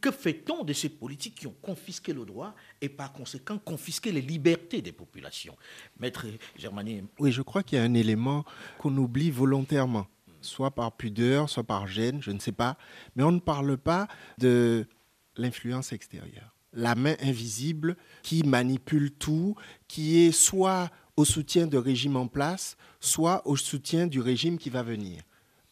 [0.01, 4.21] Que fait-on de ces politiques qui ont confisqué le droit et par conséquent confisqué les
[4.21, 5.57] libertés des populations?
[5.99, 8.44] Maître Germanier, Oui, je crois qu'il y a un élément
[8.79, 10.07] qu'on oublie volontairement,
[10.40, 12.77] soit par pudeur, soit par gêne, je ne sais pas,
[13.16, 14.87] mais on ne parle pas de
[15.37, 16.55] l'influence extérieure.
[16.73, 19.57] La main invisible qui manipule tout,
[19.88, 24.71] qui est soit au soutien de régime en place, soit au soutien du régime qui
[24.71, 25.23] va venir.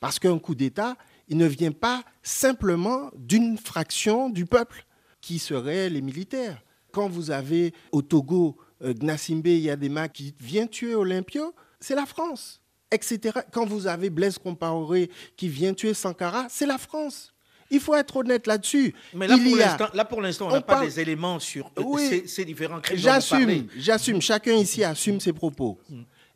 [0.00, 0.96] Parce qu'un coup d'État,
[1.28, 4.84] il ne vient pas simplement d'une fraction du peuple,
[5.20, 6.62] qui seraient les militaires.
[6.92, 12.60] Quand vous avez au Togo euh, Gnassimbe Yadema qui vient tuer Olympio, c'est la France,
[12.90, 13.40] etc.
[13.52, 17.32] Quand vous avez Blaise Compaoré qui vient tuer Sankara, c'est la France.
[17.70, 18.94] Il faut être honnête là-dessus.
[19.12, 21.82] mais là Il pour l'instant, là, pour l'instant, on n'a pas des éléments sur euh,
[21.84, 22.06] Oui.
[22.08, 22.96] ces, ces différents crimes.
[22.98, 24.20] J'assume, j'assume.
[24.22, 25.76] Chacun ici assume ses propos.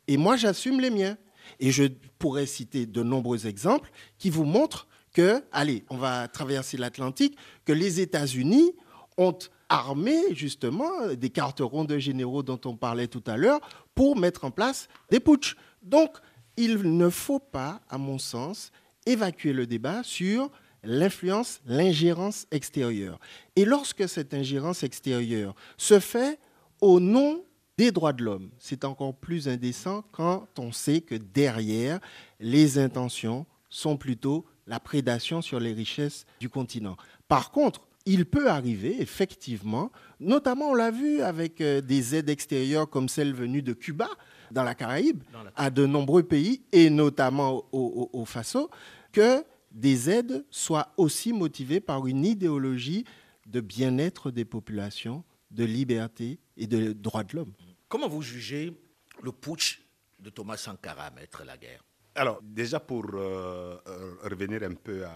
[0.07, 1.15] Et moi, j'assume les miens.
[1.59, 1.83] Et je
[2.19, 7.73] pourrais citer de nombreux exemples qui vous montrent que, allez, on va traverser l'Atlantique, que
[7.73, 8.73] les États-Unis
[9.17, 9.37] ont
[9.69, 13.59] armé justement des cartes rondes généraux dont on parlait tout à l'heure
[13.95, 15.55] pour mettre en place des putschs.
[15.81, 16.17] Donc,
[16.57, 18.71] il ne faut pas, à mon sens,
[19.05, 20.51] évacuer le débat sur
[20.83, 23.19] l'influence, l'ingérence extérieure.
[23.55, 26.39] Et lorsque cette ingérence extérieure se fait
[26.81, 27.43] au nom
[27.77, 31.99] des droits de l'homme, c'est encore plus indécent quand on sait que derrière,
[32.39, 36.95] les intentions sont plutôt la prédation sur les richesses du continent.
[37.27, 42.89] Par contre, il peut arriver, effectivement, notamment on l'a vu avec euh, des aides extérieures
[42.89, 44.09] comme celle venue de Cuba,
[44.51, 48.69] dans la Caraïbe, Dans la- à de nombreux pays, et notamment au, au- au Faso,
[49.11, 53.05] que des aides soient aussi motivées par une idéologie
[53.45, 57.53] de bien-être des populations, de liberté et de droits de l'homme.
[57.87, 58.73] Comment vous jugez
[59.21, 59.81] le putsch
[60.19, 61.83] de Thomas Sankara, maître Laguerre?
[62.15, 65.15] Alors, déjà pour euh, euh, revenir un peu à,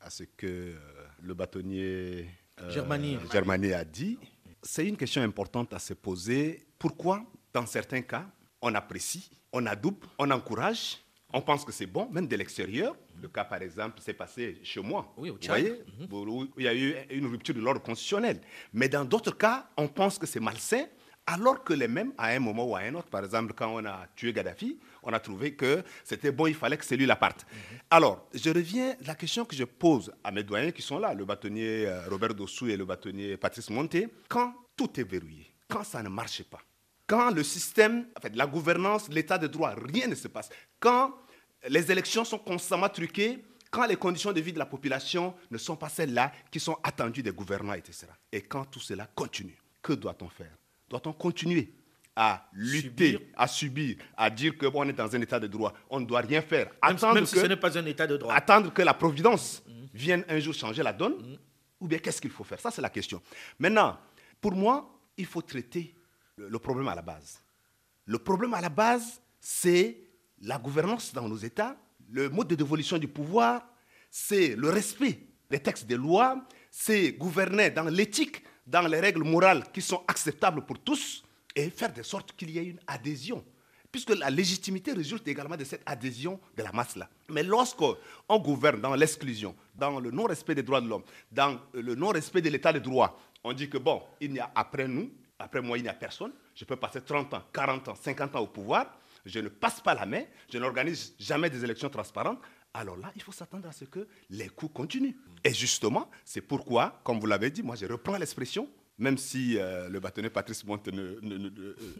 [0.00, 0.76] à ce que euh,
[1.20, 2.28] le bâtonnier
[2.60, 3.18] euh, Germani.
[3.32, 4.18] Germani a dit,
[4.62, 6.66] c'est une question importante à se poser.
[6.78, 8.26] Pourquoi, dans certains cas,
[8.60, 10.98] on apprécie, on adoube, on encourage,
[11.32, 12.96] on pense que c'est bon, même de l'extérieur.
[13.20, 15.12] Le cas, par exemple, s'est passé chez moi.
[15.16, 15.74] Oui, au Vous voyez,
[16.10, 18.40] où il y a eu une rupture de l'ordre constitutionnel.
[18.72, 20.84] Mais dans d'autres cas, on pense que c'est malsain
[21.26, 23.84] Alors que les mêmes, à un moment ou à un autre, par exemple, quand on
[23.84, 27.46] a tué Gaddafi, on a trouvé que c'était bon, il fallait que celui-là parte.
[27.90, 31.14] Alors, je reviens à la question que je pose à mes doyens qui sont là,
[31.14, 34.08] le bâtonnier euh, Robert Dossou et le bâtonnier Patrice Monté.
[34.28, 36.58] Quand tout est verrouillé, quand ça ne marche pas,
[37.06, 40.48] quand le système, en fait, la gouvernance, l'état de droit, rien ne se passe,
[40.80, 41.14] quand
[41.68, 45.76] les élections sont constamment truquées, quand les conditions de vie de la population ne sont
[45.76, 48.06] pas celles-là qui sont attendues des gouvernants, etc.
[48.30, 50.52] Et quand tout cela continue, que doit-on faire?
[50.88, 51.72] Doit-on continuer
[52.14, 53.20] à lutter, Subir.
[53.36, 56.04] à subir, à dire que bon, on est dans un état de droit, on ne
[56.04, 58.34] doit rien faire, Même, attendre même si que, ce n'est pas un état de droit.
[58.34, 59.62] attendre que la providence
[59.94, 61.38] vienne un jour changer la donne,
[61.80, 62.60] ou bien qu'est-ce qu'il faut faire?
[62.60, 63.22] Ça, c'est la question.
[63.58, 63.98] Maintenant,
[64.42, 65.94] pour moi, il faut traiter
[66.48, 67.40] le, problème à la base.
[68.06, 69.98] Le problème à la base, c'est
[70.40, 71.76] la gouvernance dans nos États,
[72.10, 73.66] le mode de dévolution du pouvoir,
[74.10, 79.64] c'est le respect des textes des lois, c'est gouverner dans l'éthique, dans les règles morales
[79.72, 81.22] qui sont acceptables pour tous,
[81.54, 83.44] et faire de sorte qu'il y ait une adhésion.
[83.90, 87.08] Puisque la légitimité résulte également de cette adhésion de la masse-là.
[87.28, 87.96] Mais lorsqu'on
[88.38, 92.72] gouverne dans l'exclusion, dans le non-respect des droits de l'homme, dans le non-respect de l'état
[92.72, 95.10] de droit, on dit que bon, il n'y a après nous,
[95.42, 96.32] après moi, il n'y a personne.
[96.54, 98.98] Je peux passer 30 ans, 40 ans, 50 ans au pouvoir.
[99.24, 100.22] Je ne passe pas la main.
[100.52, 102.40] Je n'organise jamais des élections transparentes.
[102.74, 105.14] Alors là, il faut s'attendre à ce que les coups continuent.
[105.44, 109.88] Et justement, c'est pourquoi, comme vous l'avez dit, moi, je reprends l'expression, même si euh,
[109.88, 111.36] le bâtonnier Patrice Monte ne, ne-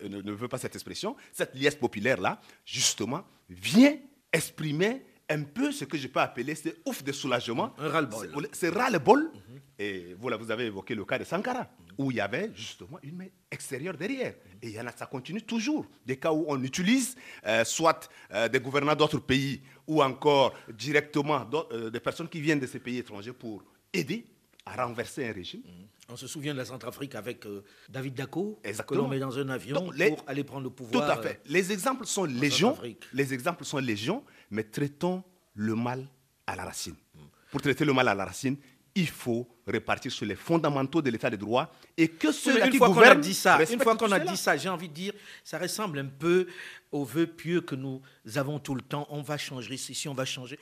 [0.09, 3.97] ne- ne- veut pas cette expression, cette liesse populaire-là, justement, vient
[4.33, 7.75] exprimer un peu ce que je peux appeler ce ouf de soulagement.
[7.79, 8.31] Un ras-le-bol.
[8.53, 9.31] C'est- C'est ras-le-bol.
[9.79, 11.69] Et vous, là, vous avez évoqué le cas de Sankara,
[11.99, 14.35] où il y avait justement une main extérieure derrière.
[14.63, 15.87] Et il y en a, ça continue toujours.
[16.07, 17.17] Des cas où on utilise
[17.47, 22.61] euh, soit euh, des gouvernants d'autres pays ou encore directement euh, des personnes qui viennent
[22.61, 24.25] de ces pays étrangers pour aider
[24.65, 25.63] à renverser un régime.
[26.09, 29.49] On se souvient de la Centrafrique avec euh, David Dacko, que l'on met dans un
[29.49, 31.11] avion Donc, les- pour aller prendre le Tout pouvoir.
[31.11, 31.41] à fait.
[31.47, 32.69] Les exemples sont légion.
[32.71, 33.05] Centrafrique.
[33.13, 36.07] Les exemples sont légion, mais traitons le mal
[36.47, 36.95] à la racine.
[37.51, 38.57] Pour traiter le mal à la racine,
[38.95, 42.89] il faut répartir sur les fondamentaux de l'état de droit et que ceux qui fois
[42.89, 45.15] qu'on a gouvernent dit ça, une fois qu'on a dit ça, j'ai envie de dire,
[45.43, 46.47] ça ressemble un peu
[46.91, 48.03] aux vœux pieux que nous
[48.35, 49.07] avons tout le temps.
[49.11, 50.59] On va changer ceci, on va changer.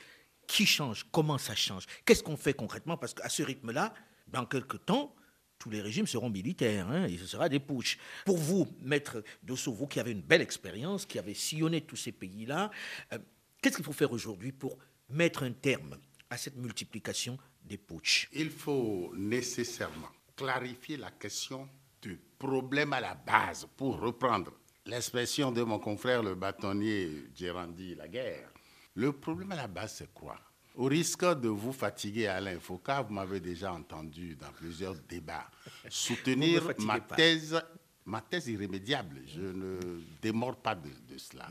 [0.47, 1.05] Qui change?
[1.11, 1.85] Comment ça change?
[2.05, 2.97] Qu'est-ce qu'on fait concrètement?
[2.97, 3.93] Parce qu'à ce rythme-là,
[4.27, 5.13] dans quelques temps,
[5.59, 7.97] tous les régimes seront militaires hein, et ce sera des putschs.
[8.25, 12.11] Pour vous, maître Dosso, vous qui avez une belle expérience, qui avez sillonné tous ces
[12.11, 12.71] pays-là,
[13.13, 13.19] euh,
[13.61, 14.77] qu'est-ce qu'il faut faire aujourd'hui pour
[15.09, 15.97] mettre un terme
[16.29, 18.27] à cette multiplication des putschs?
[18.33, 21.69] Il faut nécessairement clarifier la question
[22.01, 24.51] du problème à la base pour reprendre
[24.85, 28.49] l'expression de mon confrère le bâtonnier Gérandi Laguerre.
[28.95, 30.39] Le problème à la base, c'est quoi?
[30.75, 35.49] Au risque de vous fatiguer, Alain Foucault, vous m'avez déjà entendu dans plusieurs débats
[35.89, 37.61] soutenir ma thèse,
[38.05, 39.21] ma thèse irrémédiable.
[39.27, 41.49] Je ne démords pas de, de cela.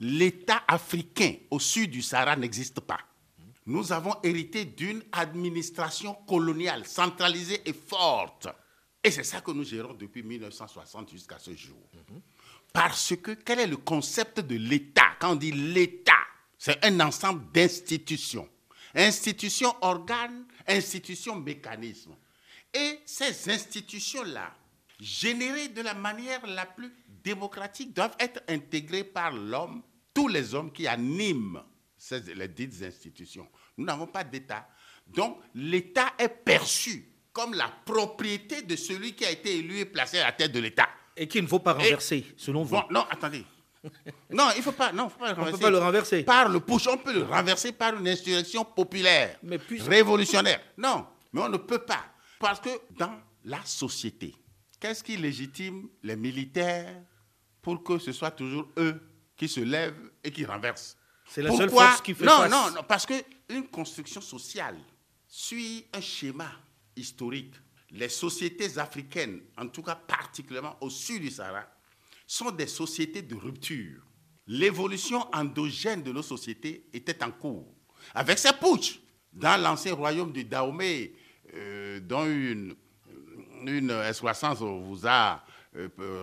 [0.00, 3.00] L'État africain au sud du Sahara n'existe pas.
[3.66, 8.48] Nous avons hérité d'une administration coloniale centralisée et forte.
[9.04, 11.78] Et c'est ça que nous gérons depuis 1960 jusqu'à ce jour.
[12.72, 15.10] Parce que quel est le concept de l'État?
[15.18, 16.12] Quand on dit l'État,
[16.56, 18.48] c'est un ensemble d'institutions.
[18.94, 22.16] Institutions, organes, institutions, mécanismes.
[22.72, 24.54] Et ces institutions-là,
[24.98, 29.82] générées de la manière la plus démocratique, doivent être intégrées par l'homme,
[30.18, 31.62] tous les hommes qui animent
[31.96, 33.46] ces, les dites institutions.
[33.76, 34.66] Nous n'avons pas d'État.
[35.06, 40.18] Donc, l'État est perçu comme la propriété de celui qui a été élu et placé
[40.18, 40.88] à la tête de l'État.
[41.16, 42.74] Et qu'il ne faut pas renverser, selon vous.
[42.74, 43.44] Bon, non, attendez.
[44.30, 45.60] Non, il ne faut pas, non, faut pas le peut renverser.
[45.62, 46.22] pas le renverser.
[46.24, 50.60] Par le push, on peut le renverser par une insurrection populaire, Mais puis- révolutionnaire.
[50.76, 52.04] Non, mais on ne peut pas.
[52.40, 54.34] Parce que dans la société,
[54.80, 56.92] qu'est-ce qui légitime les militaires
[57.62, 59.00] pour que ce soit toujours eux
[59.38, 62.50] qui se lèvent et qui renversent C'est la seule force qui fait non, face.
[62.50, 64.76] Non, non, parce qu'une construction sociale
[65.26, 66.50] suit un schéma
[66.96, 67.54] historique.
[67.92, 71.64] Les sociétés africaines, en tout cas particulièrement au sud du Sahara,
[72.26, 74.02] sont des sociétés de rupture.
[74.46, 77.72] L'évolution endogène de nos sociétés était en cours.
[78.14, 79.00] Avec ces putsch,
[79.32, 81.12] dans l'ancien royaume du Dahomey,
[81.54, 82.74] euh, dont une,
[83.66, 85.42] une excroissance vous a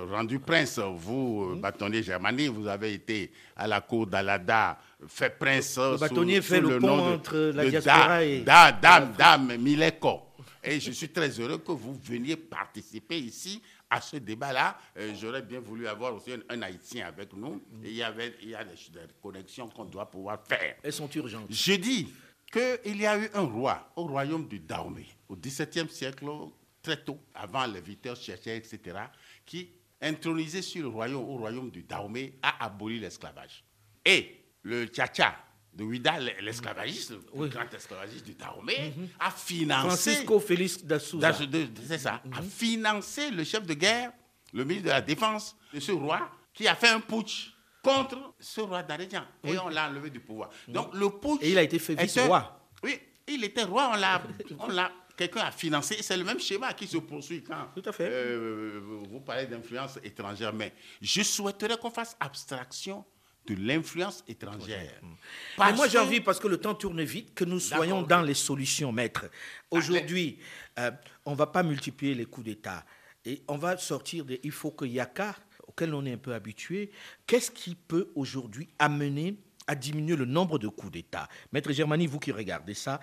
[0.09, 4.77] rendu prince, vous, euh, bâtonnier germanique, vous avez été à la cour d'Alada,
[5.07, 5.77] fait prince.
[5.77, 10.21] Le bâtonnier fait le pont entre la diaspora da, et- Da, dame, dame, Mileko.
[10.63, 14.77] Et je suis très heureux que vous veniez participer ici à ce débat-là.
[14.97, 17.61] Euh, J'aurais bien voulu avoir aussi un, un Haïtien avec nous.
[17.83, 20.75] Et il y, avait, il y a des, des connexions qu'on doit pouvoir faire.
[20.81, 21.45] Elles sont urgentes.
[21.51, 22.09] Je dis
[22.51, 26.25] qu'il y a eu un roi au royaume du Dahomey, au XVIIe siècle,
[26.81, 28.79] très tôt, avant les Viteurs cherchaient, etc.,
[29.45, 29.69] qui
[30.01, 33.63] intronisé sur le royaume, au royaume du Dahomey, a aboli l'esclavage.
[34.03, 35.35] Et le Tchatcha
[35.73, 40.11] de Ouida, l'esclavagiste, le grand esclavagiste du Dahomey, a financé...
[40.11, 41.33] Francisco Félix Souza.
[41.33, 42.21] C'est ça.
[42.31, 44.11] A financé le chef de guerre,
[44.53, 48.61] le ministre de la Défense de ce roi, qui a fait un putsch contre ce
[48.61, 49.25] roi d'Arédian.
[49.43, 50.49] Et on l'a enlevé du pouvoir.
[50.67, 51.41] Donc le putsch...
[51.41, 52.69] Et il a été fait vice-roi.
[52.83, 53.91] Oui, il était roi,
[54.59, 54.91] on l'a...
[55.15, 58.07] Quelqu'un a financé, c'est le même schéma qui se poursuit quand Tout à fait.
[58.09, 63.05] euh, vous parlez d'influence étrangère, mais je souhaiterais qu'on fasse abstraction
[63.47, 64.99] de l'influence étrangère.
[65.03, 65.09] Mais
[65.57, 68.33] Parce moi, j'ai envie, parce que le temps tourne vite, que nous soyons dans les
[68.33, 69.25] solutions, maître.
[69.71, 70.39] Aujourd'hui,
[70.79, 70.91] euh,
[71.25, 72.83] on ne va pas multiplier les coups d'État.
[73.23, 75.35] Et on va sortir des il faut que Yaka,
[75.67, 76.91] auquel on est un peu habitué.
[77.25, 81.27] Qu'est-ce qui peut aujourd'hui amener à diminuer le nombre de coups d'État?
[81.51, 82.99] Maître Germani, vous qui regardez ça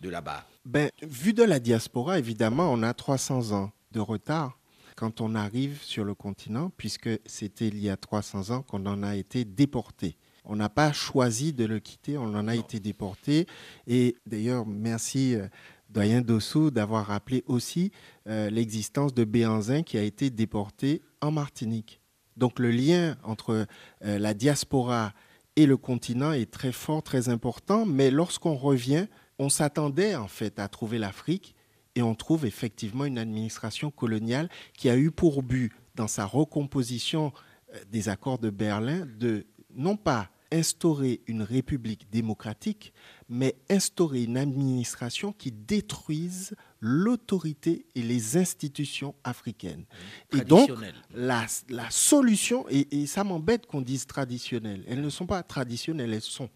[0.00, 0.46] de là-bas.
[0.64, 4.58] Ben, vu de la diaspora, évidemment, on a 300 ans de retard
[4.96, 9.02] quand on arrive sur le continent, puisque c'était il y a 300 ans qu'on en
[9.02, 10.16] a été déporté.
[10.44, 13.46] On n'a pas choisi de le quitter, on en a été déporté.
[13.86, 15.46] Et d'ailleurs, merci, euh,
[15.88, 17.92] doyen Dossou, d'avoir rappelé aussi
[18.26, 22.00] euh, l'existence de Béanzin qui a été déporté en Martinique.
[22.36, 23.66] Donc le lien entre
[24.04, 25.12] euh, la diaspora
[25.56, 27.84] et le continent est très fort, très important.
[27.84, 29.06] Mais lorsqu'on revient,
[29.38, 31.54] on s'attendait en fait à trouver l'Afrique
[31.94, 37.32] et on trouve effectivement une administration coloniale qui a eu pour but, dans sa recomposition
[37.74, 42.92] euh, des accords de Berlin, de non pas instaurer une république démocratique,
[43.28, 49.84] mais instaurer une administration qui détruise l'autorité et les institutions africaines.
[50.32, 50.70] Et donc,
[51.14, 56.14] la, la solution, et, et ça m'embête qu'on dise traditionnelles, elles ne sont pas traditionnelles,
[56.14, 56.48] elles sont.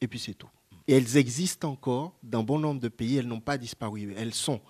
[0.00, 0.50] Et puis c'est tout.
[0.90, 4.60] Et elles existent encore dans bon nombre de pays, elles n'ont pas disparu, elles sont.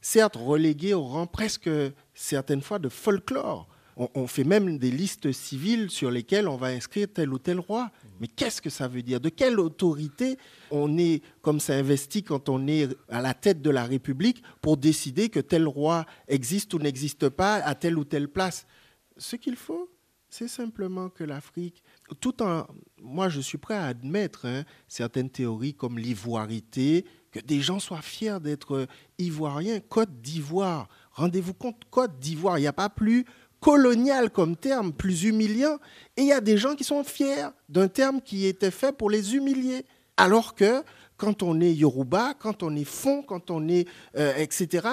[0.00, 1.68] Certes, reléguées au rang presque,
[2.14, 3.68] certaines fois, de folklore.
[3.98, 7.90] On, fait même des listes civiles sur lesquelles on va inscrire tel ou tel roi.
[8.20, 9.20] Mais qu'est-ce que ça veut dire?
[9.20, 10.38] De quelle autorité
[10.70, 14.78] on est comme ça investi quand on est à la tête de la République pour
[14.78, 18.66] décider que tel roi existe ou n'existe pas à telle ou telle place?
[19.18, 19.90] Ce qu'il faut,
[20.28, 21.82] c'est simplement que l'Afrique,
[22.20, 22.66] tout en...
[23.00, 28.02] Moi, je suis prêt à admettre hein, certaines théories comme l'ivoirité, que des gens soient
[28.02, 28.86] fiers d'être
[29.18, 29.80] ivoiriens.
[29.80, 33.24] Côte d'Ivoire, rendez-vous compte, Côte d'Ivoire, il n'y a pas plus
[33.60, 35.78] colonial comme terme, plus humiliant.
[36.16, 39.10] Et il y a des gens qui sont fiers d'un terme qui était fait pour
[39.10, 39.84] les humilier.
[40.16, 40.82] Alors que
[41.16, 43.88] quand on est Yoruba, quand on est Fon, quand on est...
[44.16, 44.88] euh, etc.,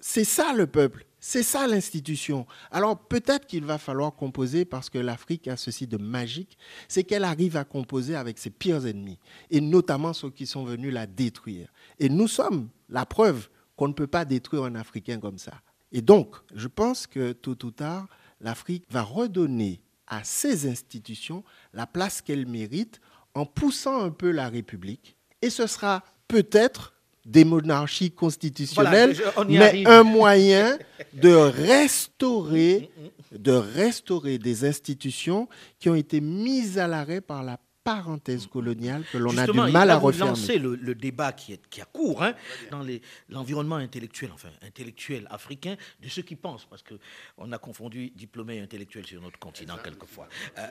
[0.00, 1.07] c'est ça le peuple.
[1.20, 2.46] C'est ça l'institution.
[2.70, 7.24] Alors peut-être qu'il va falloir composer parce que l'Afrique a ceci de magique, c'est qu'elle
[7.24, 9.18] arrive à composer avec ses pires ennemis,
[9.50, 11.72] et notamment ceux qui sont venus la détruire.
[11.98, 15.60] Et nous sommes la preuve qu'on ne peut pas détruire un Africain comme ça.
[15.92, 18.08] Et donc, je pense que tôt ou tard,
[18.40, 23.00] l'Afrique va redonner à ses institutions la place qu'elles méritent
[23.34, 25.16] en poussant un peu la République.
[25.42, 26.94] Et ce sera peut-être
[27.28, 30.78] des monarchies constitutionnelles, Voilà, je- mais un moyen
[31.12, 32.90] de restaurer,
[33.32, 39.16] de restaurer des institutions qui ont été mises à l'arrêt par la parenthèse coloniale que
[39.18, 40.30] l'on a du mal là, à refermer.
[40.32, 42.34] lancez le, le débat qui, est, qui a cours hein,
[42.70, 42.84] dans
[43.30, 48.60] l'environnement intellectuel, enfin intellectuel africain, de ceux qui pensent, parce qu'on a confondu diplômé et
[48.60, 50.28] intellectuel sur notre continent quelquefois.
[50.58, 50.66] Euh,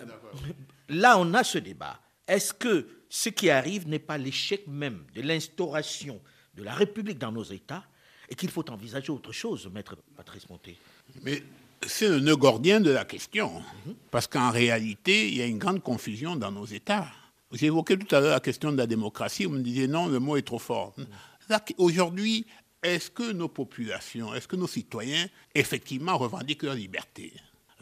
[0.89, 1.99] là, on a ce débat.
[2.27, 6.19] Est-ce que ce qui arrive n'est pas l'échec même de l'instauration
[6.57, 7.83] de la République dans nos États
[8.29, 10.77] et qu'il faut envisager autre chose, maître Patrice Monté
[11.23, 11.43] Mais
[11.85, 13.61] c'est le nœud gordien de la question.
[14.11, 17.07] Parce qu'en réalité, il y a une grande confusion dans nos États.
[17.53, 19.45] J'ai évoqué tout à l'heure la question de la démocratie.
[19.45, 20.93] Vous me disiez non, le mot est trop fort.
[21.49, 22.45] Là, Aujourd'hui,
[22.83, 27.33] est-ce que nos populations, est-ce que nos citoyens, effectivement, revendiquent leur liberté,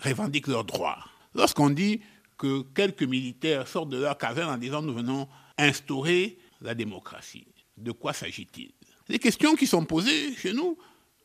[0.04, 1.04] revendiquent leurs droits?
[1.34, 2.02] Lorsqu'on dit
[2.38, 7.92] que quelques militaires sortent de leur caverne en disant nous venons instaurer la démocratie, de
[7.92, 8.72] quoi s'agit-il?
[9.08, 10.78] Les questions qui sont posées chez nous,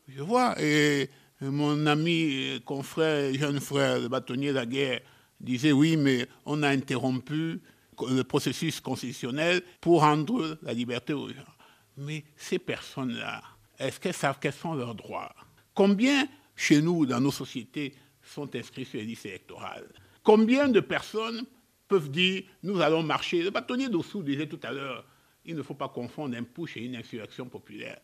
[0.07, 1.09] je vois, et
[1.41, 5.01] mon ami, confrère, jeune frère, le bâtonnier de la guerre,
[5.39, 7.61] disait oui, mais on a interrompu
[8.09, 11.53] le processus constitutionnel pour rendre la liberté aux gens.
[11.97, 13.41] Mais ces personnes-là,
[13.79, 15.33] est-ce qu'elles savent quels sont leurs droits?
[15.73, 19.87] Combien chez nous, dans nos sociétés, sont inscrits sur les listes électorales?
[20.23, 21.43] Combien de personnes
[21.87, 25.05] peuvent dire nous allons marcher Le bâtonnier d'Ossou disait tout à l'heure
[25.45, 27.99] il ne faut pas confondre un push et une insurrection populaire.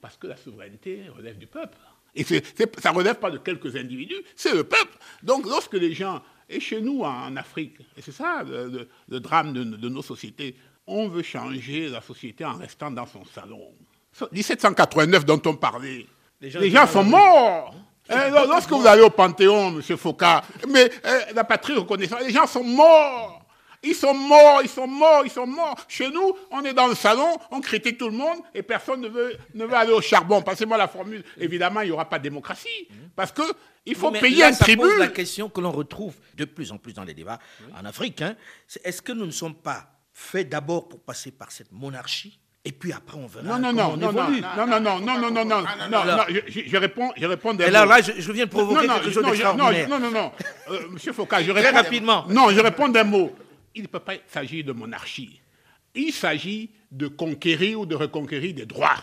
[0.00, 1.76] Parce que la souveraineté relève du peuple.
[2.14, 4.96] Et ça ne relève pas de quelques individus, c'est le peuple.
[5.22, 9.20] Donc lorsque les gens, et chez nous en Afrique, et c'est ça le, le- le
[9.20, 10.54] drame de, de nos sociétés,
[10.86, 13.72] on veut changer la société en restant dans son salon.
[14.30, 16.06] 1789 dont on parlait,
[16.40, 17.08] Les les gens sont rue.
[17.10, 17.74] morts.
[18.10, 19.82] Hein, lorsque vous allez au Panthéon, M.
[19.96, 20.26] Foucault,
[20.68, 23.31] mais euh, la patrie reconnaissante, les gens sont morts.
[23.84, 25.74] Ils sont morts, ils sont morts, ils sont morts.
[25.88, 29.08] Chez nous, on est dans le salon, on critique tout le monde et personne ne
[29.08, 30.40] veut, ne veut aller au charbon.
[30.40, 31.24] Passez-moi la formule.
[31.38, 33.42] Évidemment, il n'y aura pas de démocratie parce que
[33.84, 34.82] il faut Oui, payer là, un ça tribut.
[34.82, 37.40] pose la question que l'on retrouve de plus en plus dans les débats
[37.76, 38.22] en Afrique.
[38.22, 38.36] hein.
[38.68, 42.70] C'est est-ce que nous ne sommes pas faits d'abord pour passer par cette monarchie et
[42.70, 45.18] puis après on verra Non, non, non, on non, non, non, non, non, non, non,
[45.18, 48.86] non, non, non, non, je, réponds, je réponds Et là, je, je viens de provoquer
[48.86, 49.88] non, non, quelque chose d'extraordinaire.
[49.88, 50.32] Non, non, non, non.
[50.70, 52.24] Euh, Monsieur Foucault, je Très réponds rapidement.
[52.28, 53.32] Non, je réponds d'un mot.
[53.74, 55.40] Il ne peut pas s'agir de monarchie.
[55.94, 58.96] Il s'agit de conquérir ou de reconquérir des droits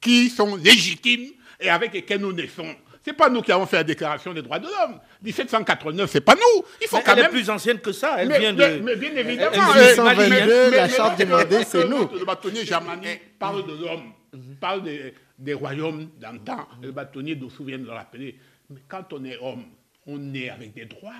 [0.00, 2.74] qui sont légitimes et avec lesquels nous naissons.
[3.02, 5.00] C'est pas nous qui avons fait la déclaration des droits de l'homme.
[5.22, 6.64] 1789, c'est pas nous.
[6.82, 7.30] Il faut Mais quand elle est même.
[7.30, 8.16] plus ancienne que ça.
[8.18, 8.58] Elle mais, vient de.
[8.62, 9.52] mais- mais bien évidemment.
[9.52, 10.46] elle vient euh, du Mali, hein.
[10.46, 12.08] 1822, la mais charte demandée, c'est nous.
[12.18, 14.12] Le bâtonnier germanique parle de l'homme,
[14.60, 16.66] parle des, des royaumes d'antan.
[16.82, 18.38] Le bâtonnier d'Ossou vient de le rappeler.
[18.68, 19.64] Mais quand on est homme,
[20.06, 21.12] on est avec des droits.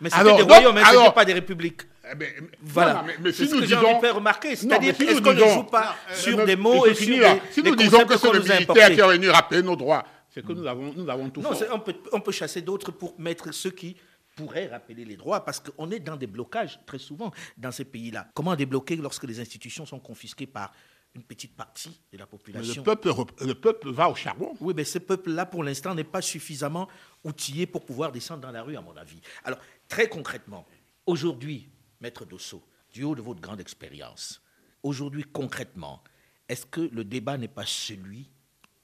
[0.00, 1.82] Mais c'était des donc, royaumes, hein, c'était alors- pas des républiques.
[2.10, 2.28] Eh ben,
[2.62, 2.94] Voilà.
[2.94, 4.54] non, mais, mais si ce nous que j'ai disons, faire remarquer.
[4.56, 7.40] C'est-à-dire, si est-ce nous qu'on ne joue pas euh, sur des mots et sur des,
[7.50, 10.44] Si des nous disons que c'est le militaire qui est venu rappeler nos droits, c'est
[10.44, 11.68] que nous avons, nous avons tout Non, fait.
[11.70, 13.96] on peut, on peut chasser d'autres pour mettre ceux qui
[14.36, 18.28] pourraient rappeler les droits, parce qu'on est dans des blocages très souvent dans ces pays-là.
[18.34, 20.72] Comment débloquer lorsque les institutions sont confisquées par
[21.14, 22.82] une petite partie de la Mais population?
[22.86, 24.52] Le peuple, le peuple va au charbon.
[24.60, 26.86] Oui, mais ce peuple-là, pour l'instant, n'est pas suffisamment
[27.24, 29.18] outillé pour pouvoir descendre dans la rue, à mon avis.
[29.42, 30.66] Alors, très concrètement,
[31.06, 31.70] aujourd'hui,
[32.00, 34.42] Maître Dosso, du haut de votre grande expérience,
[34.82, 36.02] aujourd'hui, concrètement,
[36.48, 38.30] est-ce que le débat n'est pas celui,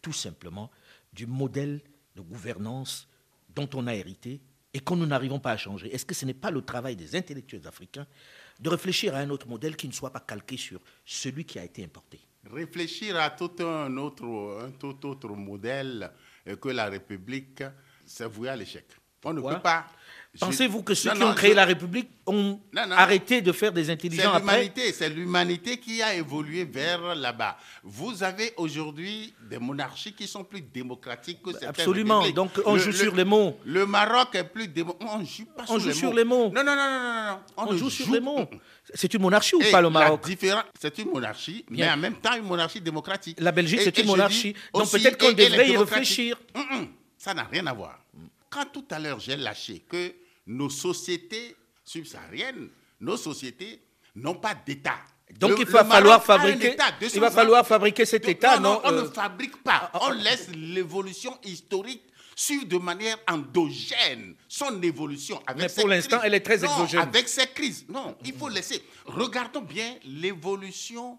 [0.01, 0.71] tout simplement,
[1.13, 1.81] du modèle
[2.17, 3.09] de gouvernance
[3.55, 4.41] dont on a hérité
[4.75, 5.95] et que nous n'arrivons pas à changer?
[5.95, 8.07] Est-ce que ce n'est pas le travail des intellectuels africains
[8.59, 11.65] de réfléchir à un autre modèle qui ne soit pas calqué sur celui qui a
[11.65, 12.21] été importé?
[12.51, 14.25] Réfléchir à tout un autre,
[14.65, 16.11] un tout autre modèle
[16.61, 17.63] que la République,
[18.05, 18.87] c'est voué à l'échec.
[19.25, 19.87] On ne peut pas.
[20.41, 23.53] Pensez-vous que ceux Non, qui non, ont créé je- la République ont Non, arrêté de
[23.53, 24.73] faire des intelligents après?
[24.95, 27.59] c'est l'humanité qui a évolué vers là-bas.
[27.83, 32.20] Vous avez aujourd'hui des monarchies qui sont plus démocratiques que certaines Absolument.
[32.20, 32.37] républiques.
[32.37, 33.59] Donc, on joue sur les mots.
[33.66, 35.11] Le Maroc est plus démocratique.
[35.14, 36.16] On joue pas On sur, joue les, sur mots.
[36.16, 36.49] les mots.
[36.55, 37.39] Non, non, non, non, non, non.
[37.59, 38.49] On joue sur les mots.
[38.95, 40.27] C'est une monarchie ou pas le Maroc?
[40.81, 41.89] C'est une monarchie, Bien.
[41.89, 43.37] mais en même temps une monarchie démocratique.
[43.39, 44.55] La Belgique, c'est une monarchie.
[44.73, 46.39] Donc peut-être qu'on devrait y réfléchir.
[46.55, 47.99] Hum, hum, ça n'a rien à voir.
[48.53, 50.14] Quand tout à l'heure j'ai lâché que
[50.46, 52.68] nos sociétés subsahariennes,
[53.00, 53.82] nos sociétés
[54.14, 54.98] n'ont pas d'État.
[55.38, 58.80] Donc Le- il va falloir fabriquer- il 200 va falloir fabriquer cet État, non, non,
[58.84, 59.90] on euh, ne fabrique pas.
[59.94, 60.14] ah, On ah.
[60.14, 62.03] laisse l'évolution historique
[62.36, 65.42] suivre de manière endogène son évolution.
[65.46, 67.00] Avec Mais pour l'instant, elle est très Non, exogène.
[67.00, 67.86] Avec ses crises.
[67.88, 68.82] Non, il faut laisser.
[69.07, 71.18] Regardons bien l'évolution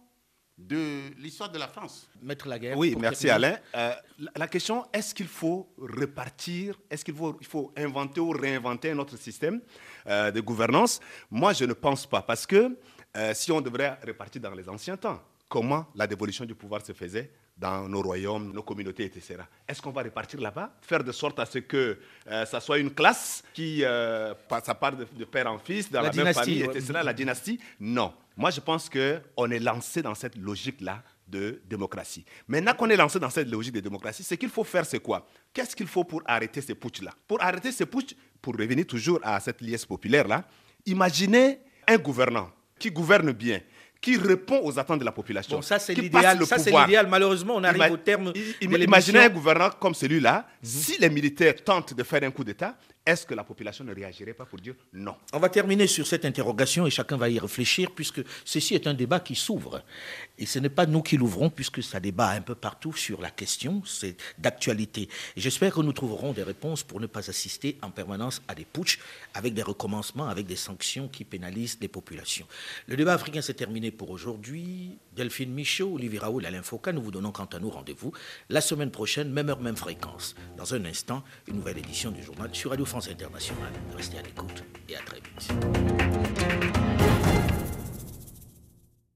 [0.58, 2.08] de l'histoire de la France.
[2.22, 2.78] Mettre la guerre.
[2.78, 3.48] Oui, merci terminer.
[3.48, 3.60] Alain.
[3.76, 8.30] Euh, la, la question, est-ce qu'il faut repartir, est-ce qu'il faut, il faut inventer ou
[8.32, 9.62] réinventer un autre système
[10.08, 11.00] euh, de gouvernance?
[11.32, 12.78] Moi, je ne pense pas, parce que
[13.18, 16.94] euh, si on devrait repartir dans les anciens temps, comment la dévolution du pouvoir se
[16.94, 19.38] faisait dans nos royaumes, nos communautés, etc.
[19.68, 22.92] Est-ce qu'on va repartir là-bas, faire de sorte à ce que euh, ça soit une
[22.92, 24.34] classe qui, euh,
[24.64, 26.78] ça part de, de père en fils, dans La la, même dynastie, famille, ouais.
[26.80, 27.60] etc., la dynastie?
[27.80, 28.12] Non.
[28.36, 32.26] Moi, je pense qu'on est lancé dans cette logique-là de démocratie.
[32.48, 35.26] Maintenant qu'on est lancé dans cette logique de démocratie, ce qu'il faut faire, c'est quoi?
[35.54, 39.40] Qu'est-ce qu'il faut pour arrêter ces putsch-là Pour arrêter ces putsch, pour revenir toujours à
[39.40, 40.46] cette liesse populaire-là,
[40.86, 43.62] imaginez un gouvernant qui gouverne bien,
[44.02, 45.56] qui répond aux attentes de la population.
[45.58, 46.46] Bon, ça c'est l'idéal.
[46.46, 47.08] Ça c'est l'idéal.
[47.08, 48.34] Malheureusement, on arrive Ima- au terme.
[48.36, 48.78] i- de.
[48.84, 53.26] Imaginez un gouvernant comme celui-là, si les militaires tentent de faire un coup d'État, est-ce
[53.26, 55.16] que la population ne réagirait pas pour dire non?
[55.34, 58.94] On va terminer sur cette interrogation et chacun va y réfléchir puisque ceci est un
[58.94, 59.84] débat qui s'ouvre.
[60.38, 63.30] Et ce n'est pas nous qui l'ouvrons puisque ça débat un peu partout sur la
[63.30, 65.10] question, c'est d'actualité.
[65.36, 69.00] J'espère que nous trouverons des réponses pour ne pas assister en permanence à des putschs
[69.34, 72.48] avec des recommencements, avec des sanctions qui pénalisent les populations.
[72.88, 74.98] Le débat africain s'est terminé pour aujourd'hui.
[75.16, 78.12] Delphine Michaud, Olivier Raoul, Alain Foucault, nous vous donnons quant à nous rendez-vous
[78.50, 80.36] la semaine prochaine, même heure, même fréquence.
[80.58, 83.74] Dans un instant, une nouvelle édition du journal sur Radio France Internationale.
[83.96, 87.13] Restez à l'écoute et à très vite.